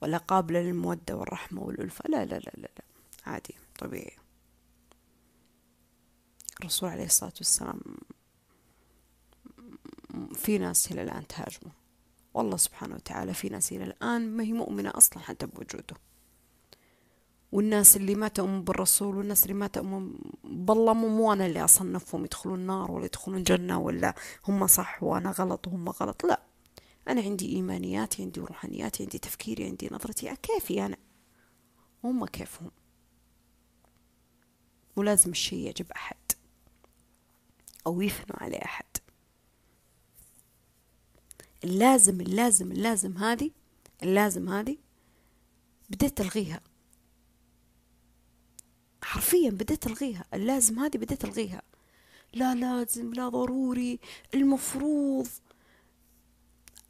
[0.00, 2.04] ولا قابلة للمودة والرحمة والألفة.
[2.08, 2.84] لا لا لا لا, لا.
[3.26, 4.16] عادي طبيعي.
[6.60, 7.80] الرسول عليه الصلاة والسلام
[10.34, 11.72] في ناس إلى الآن تهاجمه.
[12.34, 15.96] والله سبحانه وتعالى في ناس إلى الآن ما هي مؤمنة أصلا حتى بوجوده.
[17.52, 22.60] والناس اللي ما تؤمن بالرسول والناس اللي ما تؤمن بالله مو أنا اللي أصنفهم يدخلون
[22.60, 24.14] النار ولا يدخلون جنة ولا
[24.48, 26.24] هم صح وأنا غلط وهم غلط.
[26.24, 26.49] لا.
[27.10, 30.36] أنا عندي إيمانياتي عندي روحانياتي عندي تفكيري عندي نظرتي.
[30.36, 30.96] كيفي أنا؟
[32.04, 32.70] هم كيفهم.
[34.96, 36.16] مو لازم الشيء يعجب أحد
[37.86, 38.86] أو يثنوا عليه أحد.
[41.64, 43.50] اللازم اللازم اللازم هذه
[44.02, 44.78] اللازم هذه
[45.90, 46.60] بديت ألغيها.
[49.02, 50.24] حرفيا بديت ألغيها.
[50.34, 51.62] اللازم هذه بديت ألغيها.
[52.34, 54.00] لا لازم لا ضروري
[54.34, 55.28] المفروض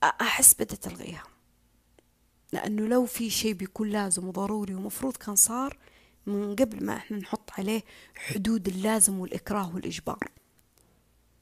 [0.02, 1.24] أحس بدأت ألغيها
[2.52, 5.78] لأنه لو في شيء بيكون لازم وضروري ومفروض كان صار
[6.26, 7.82] من قبل ما إحنا نحط عليه
[8.16, 10.30] حدود اللازم والإكراه والإجبار.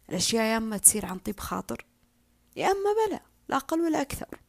[0.08, 1.86] الأشياء يا أما تصير عن طيب خاطر
[2.56, 4.40] يا أما بلا لا أقل ولا أكثر.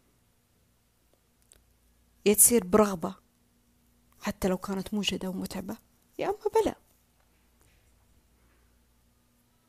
[2.26, 3.16] يا تصير برغبة
[4.22, 5.78] حتى لو كانت موجدة ومتعبة
[6.20, 6.76] يا أما بلا.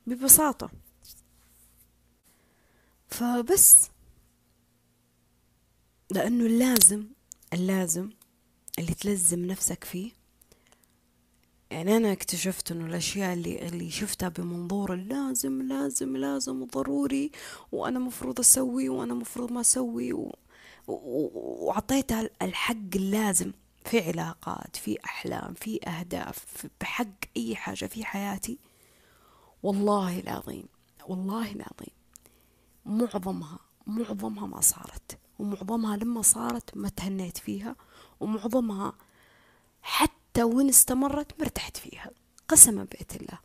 [0.06, 0.70] ببساطة.
[3.08, 3.90] فبس.
[6.10, 7.06] لأنه اللازم
[7.52, 8.10] اللازم
[8.78, 10.12] اللي تلزم نفسك فيه.
[11.70, 17.30] يعني أنا اكتشفت إنه الأشياء اللي اللي شفتها بمنظور اللازم لازم لازم وضروري
[17.72, 20.34] وأنا مفروض أسوي وأنا مفروض ما أسوي و...
[20.86, 23.52] وأعطيتها الحق اللازم
[23.84, 27.06] في علاقات في أحلام في أهداف بحق
[27.36, 28.58] أي حاجة في حياتي.
[29.62, 30.64] والله العظيم
[31.06, 31.94] والله العظيم
[32.84, 35.18] معظمها معظمها ما صارت.
[35.40, 37.76] ومعظمها لما صارت ما تهنيت فيها
[38.20, 38.92] ومعظمها
[39.82, 42.10] حتى وين استمرت مرتحت فيها.
[42.48, 43.38] قسما بيت الله.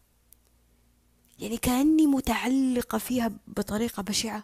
[1.40, 4.44] يعني كأني متعلقة فيها بطريقة بشعة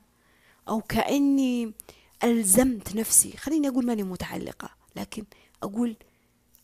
[0.69, 1.73] أو كأني
[2.23, 3.37] ألزمت نفسي.
[3.37, 5.25] خليني أقول ماني متعلقة لكن
[5.63, 5.95] أقول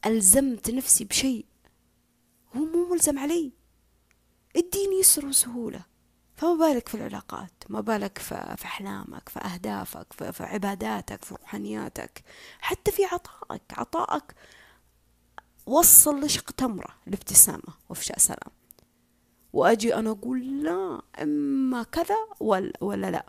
[0.05, 1.45] ألزمت نفسي بشيء
[2.55, 3.51] هو مو ملزم علي.
[4.55, 5.85] الدين يسر وسهولة
[6.37, 8.35] فما بالك في العلاقات ما بالك في
[8.65, 12.23] أحلامك في أهدافك في عباداتك في روحانياتك
[12.59, 13.61] حتى في عطائك.
[13.71, 14.35] عطائك
[15.65, 18.51] وصل لشق تمرة الابتسامة وفشاء سلام.
[19.53, 23.25] وأجي أنا أقول لا إما كذا ولا, ولا لا.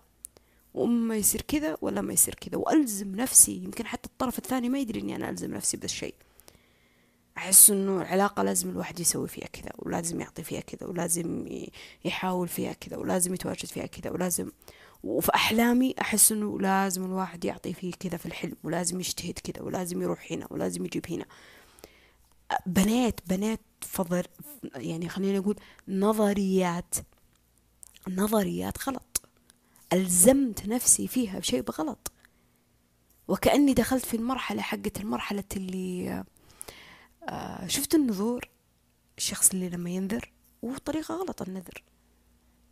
[0.74, 2.56] وإما يصير كذا ولا ما يصير كذا.
[2.58, 6.14] وألزم نفسي يمكن حتى الطرف الثاني ما يدري إني أنا ألزم نفسي بهالشيء.
[7.38, 11.46] الشيء أحس إنه العلاقة لازم الواحد يسوي فيها كذا ولازم يعطي فيها كذا ولازم
[12.04, 14.50] يحاول فيها كذا ولازم يتواجد فيها كذا ولازم
[15.02, 20.02] وفي أحلامي أحس إنه لازم الواحد يعطي فيه كذا في الحلم ولازم يجتهد كذا ولازم
[20.02, 21.24] يروح هنا ولازم يجيب هنا.
[22.66, 24.26] بنيت بنيت فضر
[24.74, 25.56] يعني خلينا نقول
[25.88, 26.94] نظريات
[28.08, 29.20] نظريات غلط.
[29.92, 32.12] ألزمت نفسي فيها بشيء بغلط.
[33.28, 36.24] وكأني دخلت في المرحلة حقت المرحلة اللي
[37.28, 38.48] آه، شفت النذور؟
[39.18, 41.82] الشخص اللي لما ينذر وطريقة غلط النذر.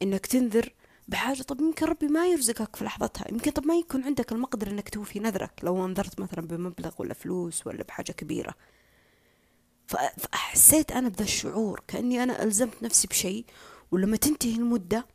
[0.02, 0.74] إنك تنذر
[1.08, 4.88] بحاجة طب يمكن ربي ما يرزقك في لحظتها يمكن طب ما يكون عندك المقدرة إنك
[4.88, 8.54] توفي نذرك لو انذرت مثلا بمبلغ ولا فلوس ولا بحاجة كبيرة.
[9.86, 13.44] فحسيت أنا بذا الشعور كأني أنا ألزمت نفسي بشيء
[13.90, 15.06] ولما تنتهي المدة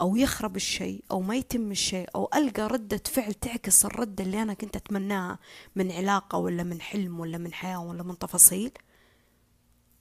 [0.00, 4.54] أو يخرب الشيء أو ما يتم الشيء أو ألقى ردة فعل تعكس الردة اللي أنا
[4.54, 5.38] كنت أتمناها
[5.76, 8.70] من علاقة ولا من حلم ولا من حياة ولا من تفاصيل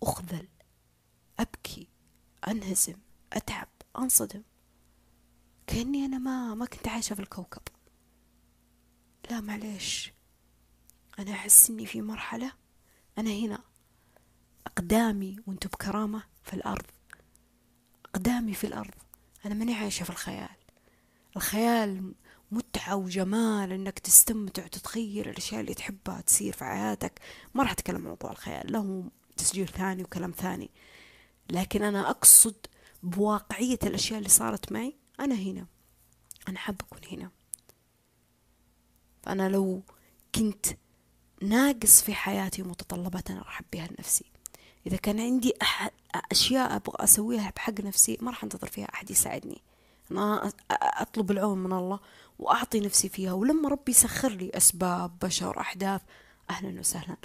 [0.05, 0.47] أخذل
[1.39, 1.87] أبكي
[2.47, 2.95] أنهزم
[3.33, 4.43] أتعب أنصدم.
[5.67, 7.61] كأني أنا ما ما كنت عايشة في الكوكب.
[9.31, 10.13] لا معليش
[11.19, 12.51] أنا أحس إني في مرحلة
[13.17, 13.59] أنا هنا.
[14.67, 16.85] أقدامي وأنتو بكرامة في الأرض.
[18.05, 18.93] أقدامي في الأرض.
[19.45, 20.55] أنا ماني عايشة في الخيال.
[21.35, 22.13] الخيال
[22.51, 27.19] متعة وجمال إنك تستمتع وتتخيل الأشياء اللي تحبها تصير في حياتك.
[27.53, 30.71] ما راح أتكلم عن موضوع الخيال له تسجيل ثاني وكلام ثاني.
[31.49, 32.55] لكن أنا أقصد
[33.03, 35.65] بواقعية الأشياء اللي صارت معي أنا هنا.
[36.47, 37.31] أنا حابة أكون هنا.
[39.23, 39.83] فأنا لو
[40.35, 40.65] كنت
[41.41, 44.25] ناقص في حياتي ومتطلبات أنا راح أبيها لنفسي.
[44.87, 45.91] إذا كان عندي أحد
[46.31, 49.61] أشياء أبغى أسويها بحق نفسي ما راح أنتظر فيها أحد يساعدني.
[50.11, 51.99] أنا أطلب العون من الله
[52.39, 53.33] وأعطي نفسي فيها.
[53.33, 56.01] ولما ربي يسخر لي أسباب بشر أحداث
[56.49, 57.17] أهلا وسهلا.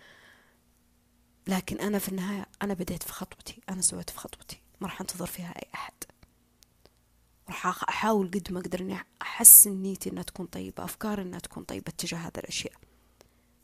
[1.51, 5.27] لكن أنا في النهاية أنا بديت في خطوتي أنا سويت في خطوتي ما راح أنتظر
[5.27, 5.93] فيها أي أحد.
[7.49, 11.93] راح أحاول قد ما أقدر إني أحسن نيتي إنها تكون طيبة أفكاري إنها تكون طيبة
[11.99, 12.75] تجاه هذه الأشياء.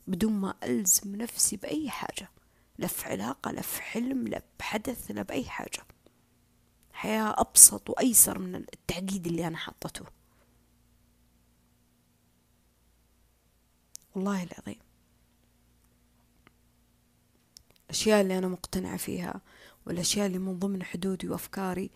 [0.07, 2.29] بدون ما ألزم نفسي بأي حاجة
[2.77, 5.83] لا في علاقة لا في حلم لا بحدث لا بأي حاجة.
[6.93, 10.05] حياة أبسط وأيسر من التعقيد اللي أنا حطته
[14.15, 14.86] والله العظيم.
[17.89, 19.41] الأشياء اللي أنا مقتنعة فيها
[19.85, 21.91] والأشياء اللي من ضمن حدودي وأفكاري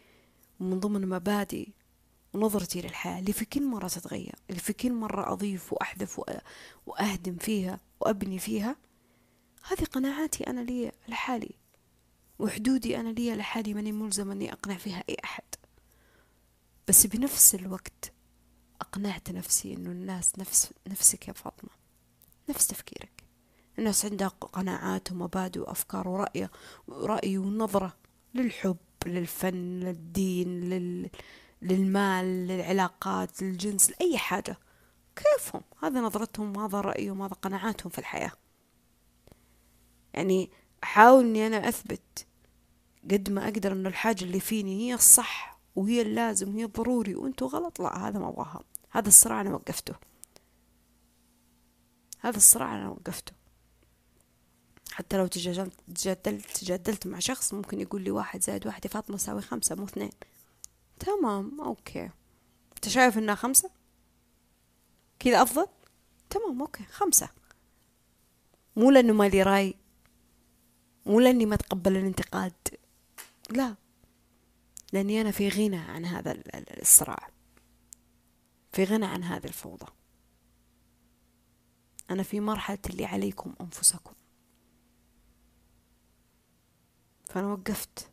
[0.60, 1.74] ومن ضمن مبادئي
[2.34, 6.22] ونظرتي للحياة اللي في كل مرة تتغير اللي في كل مرة أضيف وأحذف
[6.86, 8.76] وأهدم فيها وأبني فيها
[9.68, 11.56] هذه قناعاتي أنا لي لحالي
[12.40, 15.44] وحدودي أنا لي لحالي ماني ملزمة أني أقنع فيها أي أحد.
[16.88, 18.14] بس بنفس الوقت
[18.82, 21.70] أقنعت نفسي أنه الناس نفس نفسك يا فاطمة
[22.50, 23.21] نفس تفكيرك.
[23.80, 26.50] الناس عندها قناعات ومبادئ وأفكار ورأي
[26.90, 27.94] رأي ونظرة
[28.34, 31.10] للحب للفن للدين لل...
[31.62, 34.58] للمال للعلاقات للجنس لأي حاجة.
[35.16, 38.32] كيفهم؟ هذا نظرتهم هذا رأيهم هذا قناعاتهم في الحياة.
[40.14, 40.52] يعني
[40.84, 42.26] أحاول إني أنا أثبت
[43.12, 47.80] قد ما أقدر إنه الحاجة اللي فيني هي الصح وهي اللازم وهي الضروري وأنتوا غلط.
[47.82, 48.64] لا هذا ما أبغاها.
[48.90, 49.96] هذا الصراع أنا وقفته.
[52.20, 53.41] هذا الصراع أنا وقفته.
[54.92, 59.42] حتى لو تجادلت تجادلت مع شخص ممكن يقول لي واحد زائد واحد يا فاطمة يساوي
[59.42, 60.12] خمسة مو اثنين.
[61.00, 62.10] تمام okay.
[62.76, 63.72] أنت شايف إنها خمسة؟
[65.20, 65.68] كذا أفضل؟
[66.30, 67.30] تمام okay خمسة.
[68.76, 69.76] مو لأنه مالي رأي
[71.06, 72.54] مو لأني ما أتقبل الانتقاد.
[73.50, 73.76] لا.
[74.94, 76.44] لأني أنا في غنى عن هذا
[76.82, 77.30] الصراع.
[78.72, 79.86] في غنى عن هذه الفوضى.
[82.10, 84.14] أنا في مرحلة اللي عليكم أنفسكم.
[87.32, 88.10] فأنا وقفت.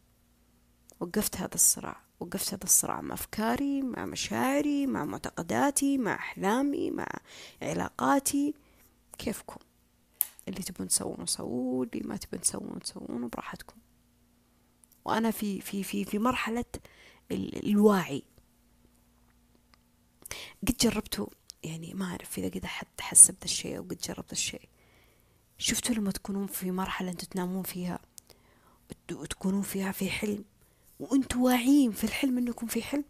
[1.00, 2.00] وقفت هذا الصراع.
[2.20, 7.06] وقفت هذا الصراع مع أفكاري مع مشاعري مع معتقداتي مع أحلامي مع
[7.62, 8.54] علاقاتي.
[9.18, 9.60] كيفكم؟
[10.48, 13.76] اللي تبون تسوونه سووه اللي ما تبون تسوونه تسوونه براحتكم.
[15.04, 16.64] وأنا في في في في مرحلة
[17.30, 18.22] الوعي.
[20.68, 21.26] قد جربتوا؟
[21.62, 24.68] يعني ما أعرف إذا قد أحد حس بهذا الشيء أو قد جربت الشيء.
[25.58, 28.07] شفتوا لما تكونون في مرحلة أنتوا تنامون فيها؟
[29.12, 30.44] وتكونون فيها في حلم.
[31.00, 33.04] وأنتوا واعيين في الحلم أنكم في حلم.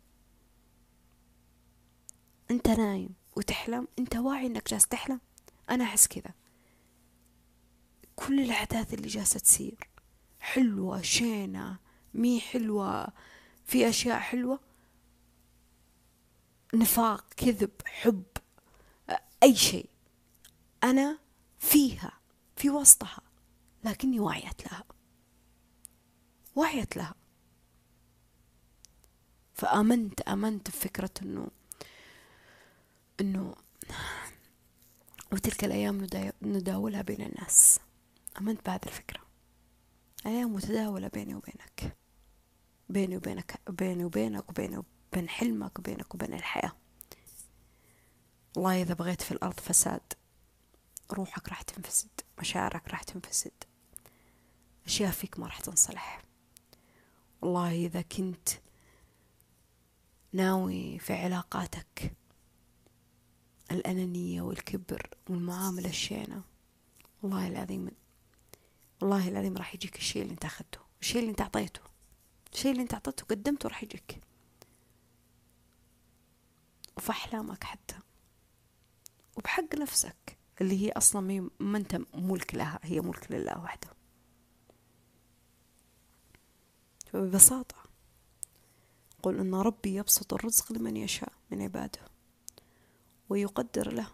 [2.50, 5.20] أنت نايم وتحلم أنت واعي أنك جالس تحلم.
[5.70, 6.34] أنا أحس كذا.
[8.16, 9.90] كل الأحداث اللي جالسة تصير
[10.40, 11.78] حلوة شينة
[12.14, 13.08] مي حلوة
[13.64, 14.60] في أشياء حلوة.
[16.74, 18.24] نفاق كذب حب
[19.42, 19.90] أي شيء.
[20.84, 21.18] أنا
[21.58, 22.20] فيها
[22.56, 23.20] في وسطها
[23.84, 24.84] لكني وعيت لها.
[26.58, 27.14] وعيت لها.
[29.54, 31.50] فآمنت آمنت بفكرة إنه
[33.20, 33.54] إنه
[35.32, 36.06] وتلك الأيام
[36.42, 37.80] نداولها بين الناس.
[38.38, 39.20] آمنت بهذه الفكرة.
[40.26, 41.96] أيام متداولة بيني وبينك.
[42.88, 46.72] بيني وبينك بيني وبينك وبيني وبين حلمك وبينك وبين الحياة.
[48.56, 50.12] والله إذا بغيت في الأرض فساد
[51.12, 53.52] روحك راح تنفسد مشاعرك راح تنفسد.
[54.86, 56.27] أشياء فيك ما راح تنصلح.
[57.42, 58.48] والله إذا كنت
[60.32, 62.12] ناوي في علاقاتك
[63.70, 66.42] الأنانية والكبر والمعاملة الشينة
[67.22, 67.90] والله العظيم
[69.02, 71.80] والله العظيم راح يجيك الشيء اللي أنت أخذته الشيء اللي أنت أعطيته
[72.52, 74.20] الشيء اللي أنت أعطيته قدمته راح يجيك.
[76.96, 77.96] وفي أحلامك حتى
[79.36, 83.88] وبحق نفسك اللي هي أصلا ما أنت ملك لها هي ملك لله وحده.
[87.12, 87.76] فببساطة
[89.22, 92.00] قل إن ربي يبسط الرزق لمن يشاء من عباده
[93.28, 94.08] ويقدر له.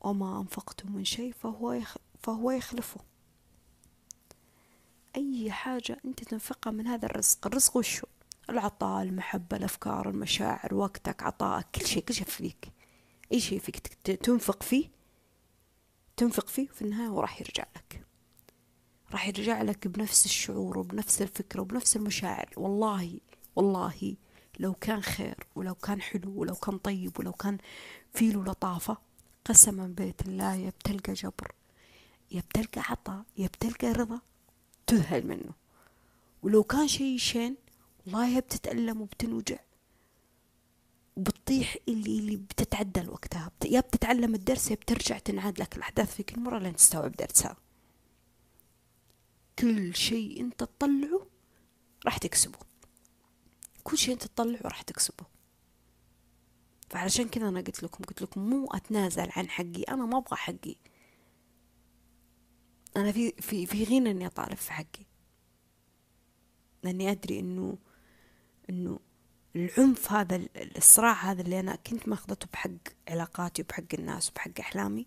[0.00, 1.80] وما أنفقتم من شيء فهو.
[2.22, 3.00] فهو يخلفه.
[5.16, 8.06] أي حاجة أنت تنفقها من هذا الرزق الرزق وشو
[8.50, 12.72] العطاء المحبة الأفكار المشاعر وقتك عطائك كل شيء كل شيء فيك.
[13.32, 14.90] أي شيء فيك تنفق فيه
[16.16, 18.05] تنفق فيه في النهاية وراح يرجع لك.
[19.12, 22.50] راح يرجع لك بنفس الشعور وبنفس الفكرة وبنفس المشاعر.
[22.56, 23.20] والله
[23.56, 24.16] والله
[24.60, 27.58] لو كان خير ولو كان حلو ولو كان طيب ولو كان
[28.14, 28.96] فيه له لطافة
[29.44, 31.52] قسما بيت الله يا بتلقى جبر
[32.30, 34.20] يا بتلقى عطاء يا بتلقى رضا
[34.86, 35.52] تذهل منه.
[36.42, 37.56] ولو كان شيء شين
[38.06, 39.58] والله بتتألم وبتنوجع.
[41.16, 43.50] وبتطيح اللي اللي بتتعدل وقتها.
[43.64, 47.56] يا بتتعلم الدرس يا بترجع تنعاد لك الأحداث في كل مرة لين تستوعب درسها.
[49.58, 51.26] كل شيء انت تطلعه
[52.04, 52.58] راح تكسبه.
[53.84, 55.26] كل شيء انت تطلعه راح تكسبه.
[56.90, 60.76] فعلشان كذا أنا قلت لكم قلت لكم مو أتنازل عن حقي أنا ما أبغى حقي.
[62.96, 65.06] أنا في في في غنى إني أطالب في حقي.
[66.82, 67.78] لأني أدري إنه
[68.70, 69.00] إنه
[69.56, 72.70] العنف هذا الصراع هذا اللي أنا كنت ماخذته بحق
[73.08, 75.06] علاقاتي وبحق الناس وبحق أحلامي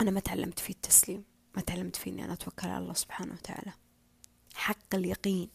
[0.00, 1.31] أنا ما تعلمت فيه التسليم.
[1.56, 3.72] ما تعلمت فيه اني أنا أتوكل على الله سبحانه وتعالى.
[4.54, 5.50] حق اليقين.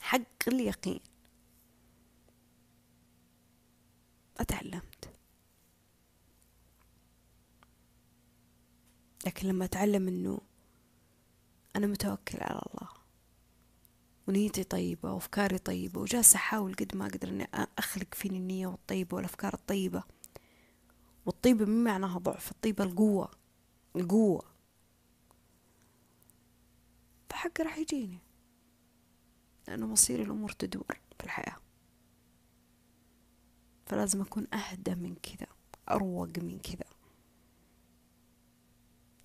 [0.00, 1.00] حق اليقين.
[4.38, 5.10] ما تعلمت.
[9.26, 10.40] لكن لما أتعلم أنه
[11.76, 12.88] أنا متوكل على الله
[14.28, 19.54] ونيتي طيبة وأفكاري طيبة وجالسة أحاول قد ما أقدر أني أخلق فيني النية والطيبة والأفكار
[19.54, 20.02] الطيبة.
[21.26, 23.30] والطيبة مو معناها ضعف الطيبة القوة.
[23.96, 24.57] القوة.
[27.30, 28.18] فحق راح يجيني.
[29.68, 31.56] لأنه مصير الأمور تدور في الحياة.
[33.86, 35.46] فلازم أكون أهدى من كذا
[35.90, 36.86] أروق من كذا.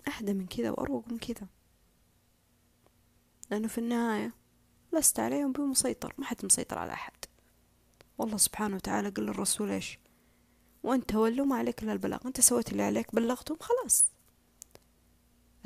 [0.07, 1.47] أهدى من كذا وأروق من كذا.
[3.51, 4.34] لأنه في النهاية
[4.93, 7.13] لست عليهم بمسيطر ما حد مسيطر على أحد.
[8.17, 9.99] والله سبحانه وتعالى قال للرسول إيش؟
[10.84, 12.19] وأنت تولوا ما عليك إلا البلاغ.
[12.25, 14.05] أنت سويت اللي عليك بلغتهم خلاص.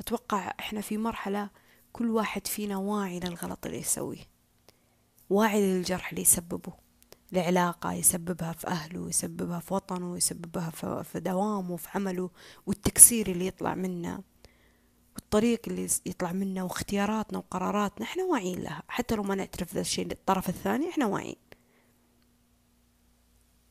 [0.00, 1.50] أتوقع إحنا في مرحلة
[1.92, 4.28] كل واحد فينا واعي للغلط اللي يسويه
[5.30, 6.72] واعي للجرح اللي يسببه
[7.32, 10.70] لعلاقة يسببها في أهله يسببها في وطنه يسببها
[11.02, 12.30] في دوامه في عمله
[12.66, 14.22] والتكسير اللي يطلع منه
[15.16, 18.82] والطريق اللي يطلع منه واختياراتنا وقراراتنا إحنا واعيين لها.
[18.88, 21.36] حتى لو ما نعترف ذا الشيء للطرف الثاني إحنا واعيين.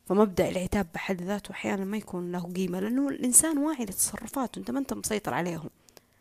[0.06, 4.80] فمبدأ العتاب بحد ذاته أحيانا ما يكون له قيمة لأنه الإنسان واعي لتصرفاته أنت ما
[4.80, 5.69] أنت مسيطر عليهم.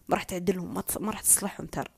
[0.08, 1.88] ما راح تعدلهم ما راح تصلحهم ترى.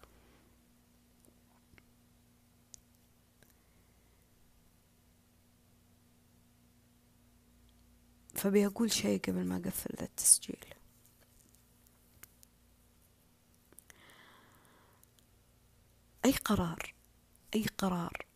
[8.34, 10.64] فبي أقول شيء قبل ما أقفل ذا التسجيل.
[16.24, 16.94] أي قرار
[17.54, 18.26] أي قرار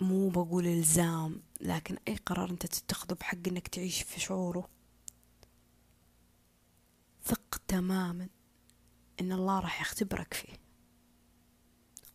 [0.00, 4.68] مو بقول إلزام لكن أي قرار أنت تتخذه بحق أنك تعيش في شعوره.
[7.28, 8.28] ثق تماما
[9.20, 10.58] إن الله راح يختبرك فيه.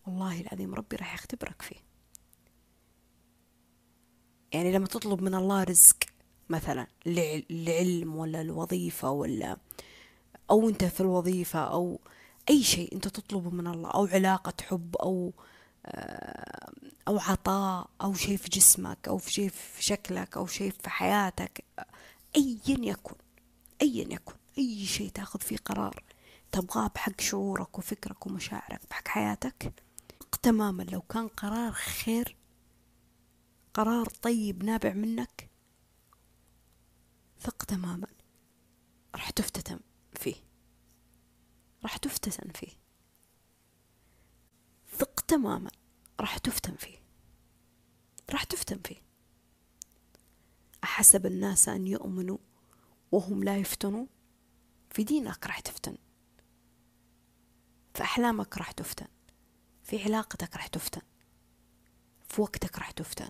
[0.06, 1.84] والله العظيم ربي راح يختبرك فيه.
[4.52, 5.96] يعني لما تطلب من الله رزق
[6.48, 9.56] مثلا العلم ولا الوظيفة ولا
[10.50, 12.00] أو أنت في الوظيفة أو
[12.50, 15.32] أي شيء أنت تطلبه من الله أو علاقة حب أو
[15.86, 16.72] آه،
[17.08, 21.64] أو عطاء أو شيء في جسمك أو في شيء في شكلك أو شيء في حياتك
[22.36, 23.16] أيا يكن
[23.82, 24.34] أيا يكن.
[24.58, 26.04] أي شيء تاخذ فيه قرار
[26.52, 29.84] تبغاه بحق شعورك وفكرك ومشاعرك بحق حياتك.
[30.42, 32.36] تماما لو كان قرار خير
[33.74, 35.50] قرار طيب نابع منك
[37.40, 38.06] ثق تماما.
[39.14, 39.80] راح تفتتن
[40.12, 40.34] فيه.
[41.82, 42.72] راح تفتتن فيه.
[44.96, 45.70] ثق تماما.
[46.20, 46.98] راح تفتن فيه.
[48.30, 49.02] راح تفتن فيه.
[50.84, 52.38] أحسب الناس أن يؤمنوا
[53.12, 54.08] وهم لا يفتنون.
[54.94, 55.96] في دينك راح تفتن.
[57.94, 59.06] في أحلامك راح تفتن.
[59.82, 61.02] في علاقتك راح تفتن.
[62.28, 63.28] في وقتك راح تفتن.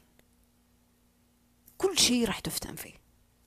[1.79, 2.95] كل شيء راح تفتن فيه.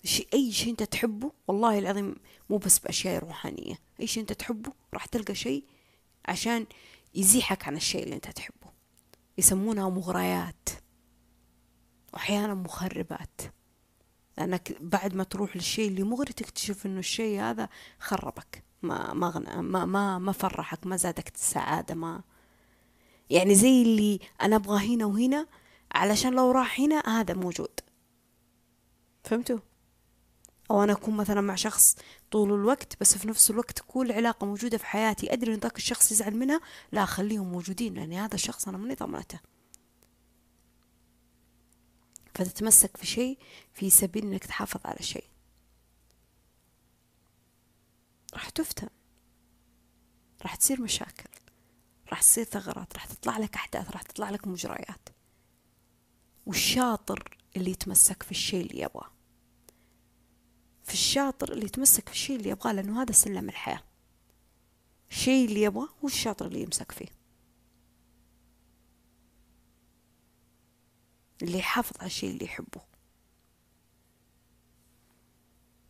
[0.03, 2.15] شيء أي شيء أنت تحبه والله العظيم
[2.49, 3.79] مو بس بأشياء روحانية.
[3.99, 5.65] أي شيء أنت تحبه راح تلقى شيء
[6.25, 6.65] عشان
[7.15, 8.71] يزيحك عن الشيء اللي أنت تحبه.
[9.37, 10.69] يسمونها مغريات.
[12.13, 13.41] وأحيانا مخربات.
[14.37, 17.69] لأنك بعد ما تروح للشيء اللي مغري تكتشف إنه الشيء هذا
[17.99, 18.63] خربك.
[18.81, 22.21] ما ما غنى ما ما ما فرحك ما زادك السعادة ما
[23.29, 25.47] يعني زي اللي أنا أبغى هنا وهنا
[25.91, 27.79] علشان لو راح هنا هذا موجود.
[29.23, 29.59] فهمتوا؟
[30.71, 31.95] أو أنا أكون مثلا مع شخص
[32.31, 36.11] طول الوقت بس في نفس الوقت كل علاقة موجودة في حياتي أدري إن ذاك الشخص
[36.11, 36.61] يزعل منها
[36.91, 39.39] لا أخليهم موجودين لأن هذا الشخص أنا ماني ضمنته
[42.37, 43.37] فتتمسك في شيء
[43.73, 45.23] في سبيل إنك تحافظ على شيء.
[48.33, 48.89] راح تفتن
[50.41, 51.29] راح تصير مشاكل
[52.09, 55.09] راح تصير ثغرات راح تطلع لك أحداث راح تطلع لك مجريات.
[56.45, 59.11] والشاطر اللي يتمسك في الشيء اللي يبغاه.
[60.83, 63.83] في الشاطر اللي يتمسك في الشيء اللي يبغاه لأنه هذا سلم الحياة.
[65.09, 67.16] الشيء اللي يبغاه هو الشاطر اللي يمسك فيه.
[71.41, 72.81] اللي يحافظ على الشيء اللي يحبه.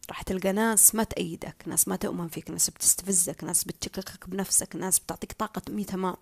[0.10, 4.99] راح تلقى ناس ما تأيدك ناس ما تؤمن فيك ناس بتستفزك ناس بتشككك بنفسك ناس
[4.99, 6.15] بتعطيك طاقة مية تمام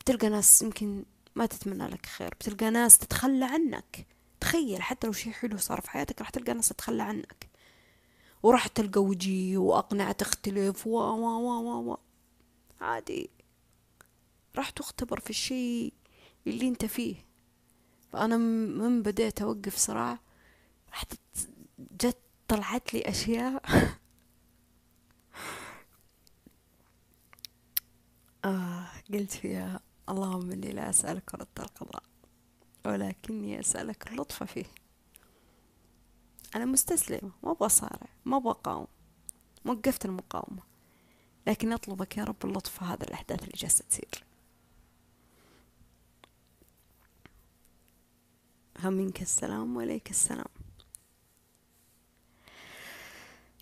[0.00, 1.04] بتلقى ناس يمكن
[1.36, 4.06] ما تتمنى لك خير بتلقى ناس تتخلى عنك.
[4.40, 7.48] تخيل حتى لو شيء حلو صار في حياتك راح تلقى ناس تتخلى عنك.
[8.42, 11.98] وراح تلقى وجي وأقنعة تختلف و و و و.
[12.80, 13.30] عادي.
[14.56, 15.92] راح تختبر في الشيء
[16.46, 17.27] اللي انت فيه.
[18.12, 20.18] فأنا من بديت أوقف صراع
[20.90, 21.04] راح
[21.78, 22.18] جت
[22.48, 23.62] طلعت لي أشياء.
[28.44, 32.02] آه قلت فيها اللهم إني لا أسألك رد القضاء
[32.86, 34.64] ولكني أسألك اللطف فيه.
[36.56, 38.86] أنا مستسلمة ما أبغى أصارع ما أبغى أقاوم
[39.64, 40.62] وقفت المقاومة.
[41.46, 44.27] لكن أطلبك يا رب اللطف في هذا الأحداث اللي جالسة تصير.
[48.84, 50.48] منك السلام وعليك السلام.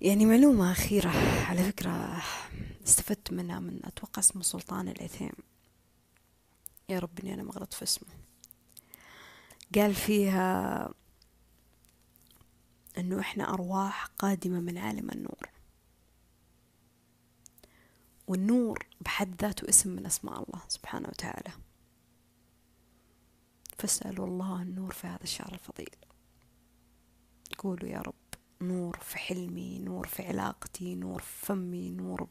[0.01, 1.11] يعني معلومة أخيرة
[1.49, 2.23] على فكرة
[2.87, 5.33] استفدت منها من أتوقع اسمه سلطان العثيم
[6.89, 8.09] يا رب إني أنا ما غلط في اسمه.
[9.75, 10.95] قال فيها
[12.99, 15.49] أنه إحنا أرواح قادمة من عالم النور.
[18.27, 21.53] والنور بحد ذاته اسم من أسماء الله سبحانه وتعالى.
[23.79, 25.97] فاسألوا الله النور في هذا الشهر الفضيل.
[27.59, 28.15] قولوا يا رب
[28.61, 32.29] نور في حلمي نور في علاقتي نور في فمي نور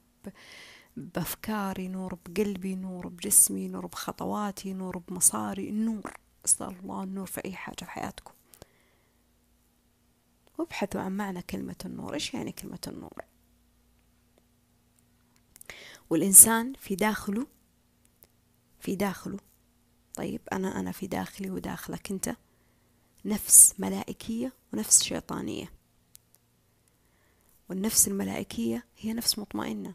[0.97, 6.13] بأفكاري نور بقلبي نور بجسمي نور بخطواتي نور بمصاري النور
[6.45, 8.33] أسأل الله النور في أي حاجة في حياتكم.
[10.57, 12.13] وابحثوا عن معنى كلمة النور.
[12.13, 13.21] إيش يعني كلمة النور؟
[16.09, 17.47] والإنسان في داخله
[18.79, 19.39] في داخله
[20.15, 22.35] طيب أنا أنا في داخلي وداخلك أنت.
[23.25, 25.71] نفس ملائكية ونفس شيطانية.
[27.69, 29.93] والنفس الملائكية هي نفس مطمئنة.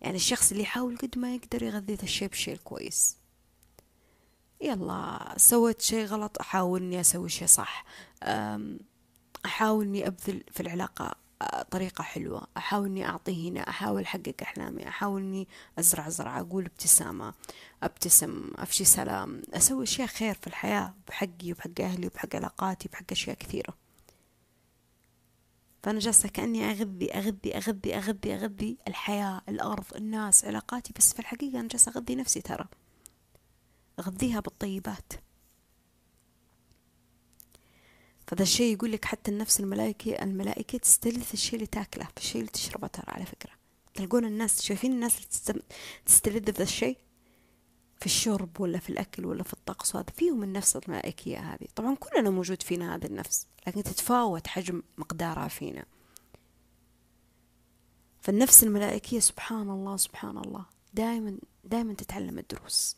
[0.00, 3.16] يعني الشخص اللي يحاول قد ما يقدر يغذي ذا الشيء بشيء كويس.
[4.60, 7.84] يلا سويت شيء غلط أحاول إني أسوي شيء صح.
[9.44, 11.14] أحاول إني أبذل في العلاقة
[11.70, 12.46] طريقة حلوة.
[12.56, 15.48] أحاول إني أعطي هنا أحاول أحقق أحلامي أحاول إني
[15.78, 17.34] أزرع زرعة أقول ابتسامة
[17.82, 23.36] أبتسم أفشي سلام أسوي أشياء خير في الحياة بحقي وبحق أهلي وبحق علاقاتي بحق أشياء
[23.36, 23.74] كثيرة.
[25.82, 30.92] فأنا جالسة كأني أغذي أغذي أغذي أغذي أغذي الحياة الأرض الناس علاقاتي.
[30.96, 32.68] بس في الحقيقة أنا جالسة أغذي نفسي ترى.
[33.98, 35.12] أغذيها بالطيبات.
[38.30, 42.52] فذا الشيء يقول لك حتى النفس الملائكة الملائكة تستلذ الشيء اللي تاكله في الشيء اللي
[42.52, 43.50] تشربه ترى على فكرة.
[43.94, 45.16] تلقون الناس شايفين الناس
[45.50, 45.62] اللي
[46.06, 46.98] تستلذ بذا الشيء؟
[48.00, 51.66] في الشرب ولا في الأكل ولا في الطقس وهذا فيهم النفس الملائكية هذه.
[51.76, 55.84] طبعا كلنا موجود فينا هذه النفس لكن تتفاوت حجم مقدارها فينا.
[58.20, 62.96] فالنفس الملائكية سبحان الله سبحان الله دائما دائما تتعلم الدروس.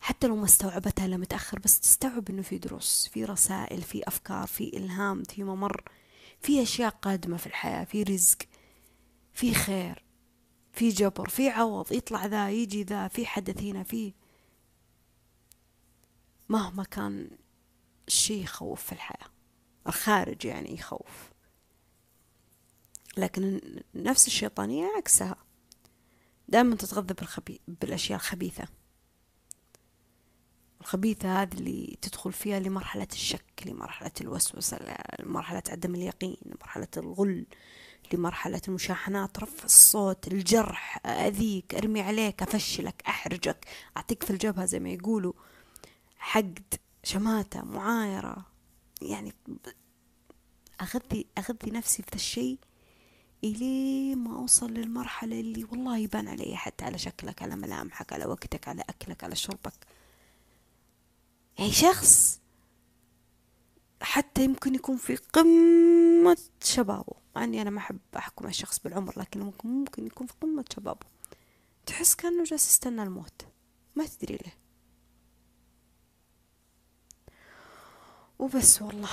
[0.00, 4.46] حتى لو ما استوعبتها إلا متأخر بس تستوعب إنه في دروس في رسائل في أفكار
[4.46, 5.82] في إلهام في ممر
[6.40, 8.38] في أشياء قادمة في الحياة في رزق
[9.32, 10.06] في خير
[10.76, 14.14] في جبر في عوض يطلع ذا يجي ذا في حدث هنا في.
[16.48, 17.30] مهما كان
[18.08, 19.30] الشيء يخوف في الحياة
[19.86, 21.32] الخارج يعني يخوف.
[23.16, 23.60] لكن
[23.94, 25.36] نفس الشيطانية عكسها.
[26.48, 27.60] دائما تتغذى بالخبي...
[27.68, 28.68] بالأشياء الخبيثة.
[30.86, 34.78] الخبيثة هذه اللي تدخل فيها لمرحلة الشك لمرحلة الوسوسة
[35.20, 37.46] لمرحلة عدم اليقين لمرحلة الغل
[38.12, 44.90] لمرحلة المشاحنات رفع الصوت الجرح أذيك أرمي عليك أفشلك أحرجك أعطيك في الجبهة زي ما
[44.90, 45.32] يقولوا
[46.18, 48.46] حقد شماتة معايرة.
[49.02, 49.32] يعني
[50.80, 52.58] أغذي أغذي نفسي في الشيء
[53.44, 58.68] إلي ما أوصل للمرحلة اللي والله يبان علي حتى على شكلك على ملامحك على وقتك
[58.68, 59.95] على أكلك على شربك.
[61.58, 62.40] يعني شخص
[64.02, 69.40] حتى يمكن يكون في قمة شبابه مع أني أنا ما أحب أحكم الشخص بالعمر لكن
[69.40, 71.06] ممكن, ممكن يكون في قمة شبابه.
[71.86, 73.46] تحس كأنه جالس يستنى الموت.
[73.96, 74.58] ما تدري ليه.
[78.38, 79.10] وبس والله.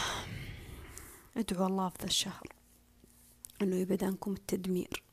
[1.38, 2.48] ادعوا الله في ذا الشهر.
[3.62, 5.04] إنه يبعد عنكم التدمير.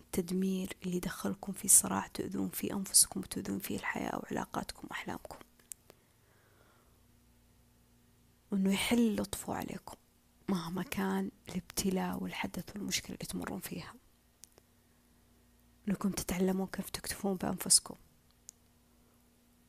[0.00, 5.38] التدمير اللي يدخلكم في صراع تؤذون فيه أنفسكم وتؤذون فيه الحياة وعلاقاتكم وأحلامكم.
[8.52, 9.96] وإنه يحل لطفه عليكم
[10.48, 13.94] مهما كان الابتلاء والحدث والمشكلة اللي تمرون فيها.
[15.88, 17.94] إنكم تتعلمون كيف تكتفون بأنفسكم.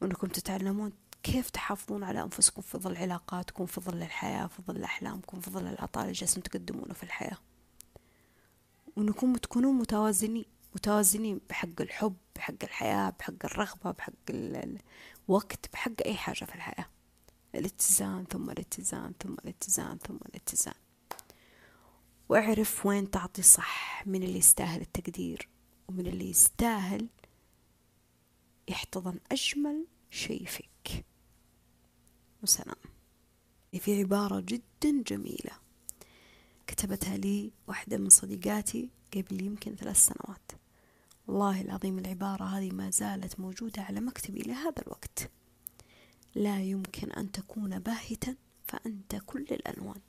[0.02, 0.94] وإنكم تتعلمون
[1.24, 5.68] كيف تحافظون على أنفسكم في ظل علاقاتكم في ظل الحياة في ظل أحلامكم في ظل
[5.68, 7.38] العطاء اللي جالسين تقدمونه في الحياة.
[8.96, 10.46] وأنكم تكونون متوازنين
[10.76, 16.86] متوازنين بحق الحب بحق الحياة بحق الرغبة بحق الوقت بحق أي حاجة في الحياة.
[17.56, 20.74] الاتزان ثم الاتزان ثم الاتزان ثم الاتزان.
[22.30, 25.50] واعرف وين تعطي صح من اللي يستاهل التقدير
[25.88, 27.08] ومن اللي يستاهل
[28.68, 31.06] يحتضن أجمل شيء فيك.
[32.44, 32.76] وسلام.
[33.80, 35.52] في عبارة جدا جميلة
[36.68, 40.52] كتبتها لي واحدة من صديقاتي قبل يمكن ثلاث سنوات.
[41.28, 45.30] والله العظيم العبارة هذه ما زالت موجودة على مكتبي إلى هذا الوقت.
[46.36, 50.02] لا يمكن أن تكون باهتا فأنت كل الألوان.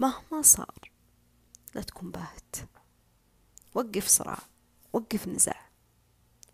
[0.00, 0.90] مهما صار
[1.74, 2.56] لا تكون باهت.
[3.74, 4.38] وقف صراع
[4.92, 5.70] وقف نزاع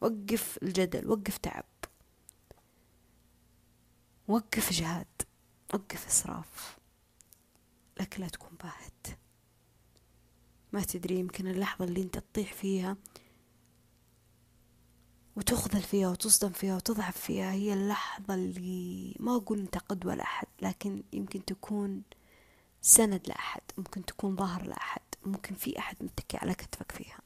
[0.01, 1.65] وقف الجدل وقف تعب.
[4.29, 5.23] وقف جهاد
[5.75, 6.79] وقف إسراف.
[8.01, 9.19] لكن لا تكون باهت.
[10.73, 12.97] ما تدري يمكن اللحظة اللي أنت تطيح فيها
[15.39, 17.53] وتخذل فيها وتصدم فيها وتضعف فيها.
[17.53, 22.03] هي اللحظة اللي ما أقول أنت قدوة لأحد لكن يمكن تكون
[22.83, 27.19] سند لأحد ممكن تكون ظهر لأحد ممكن في أحد متكي على كتفك فيها.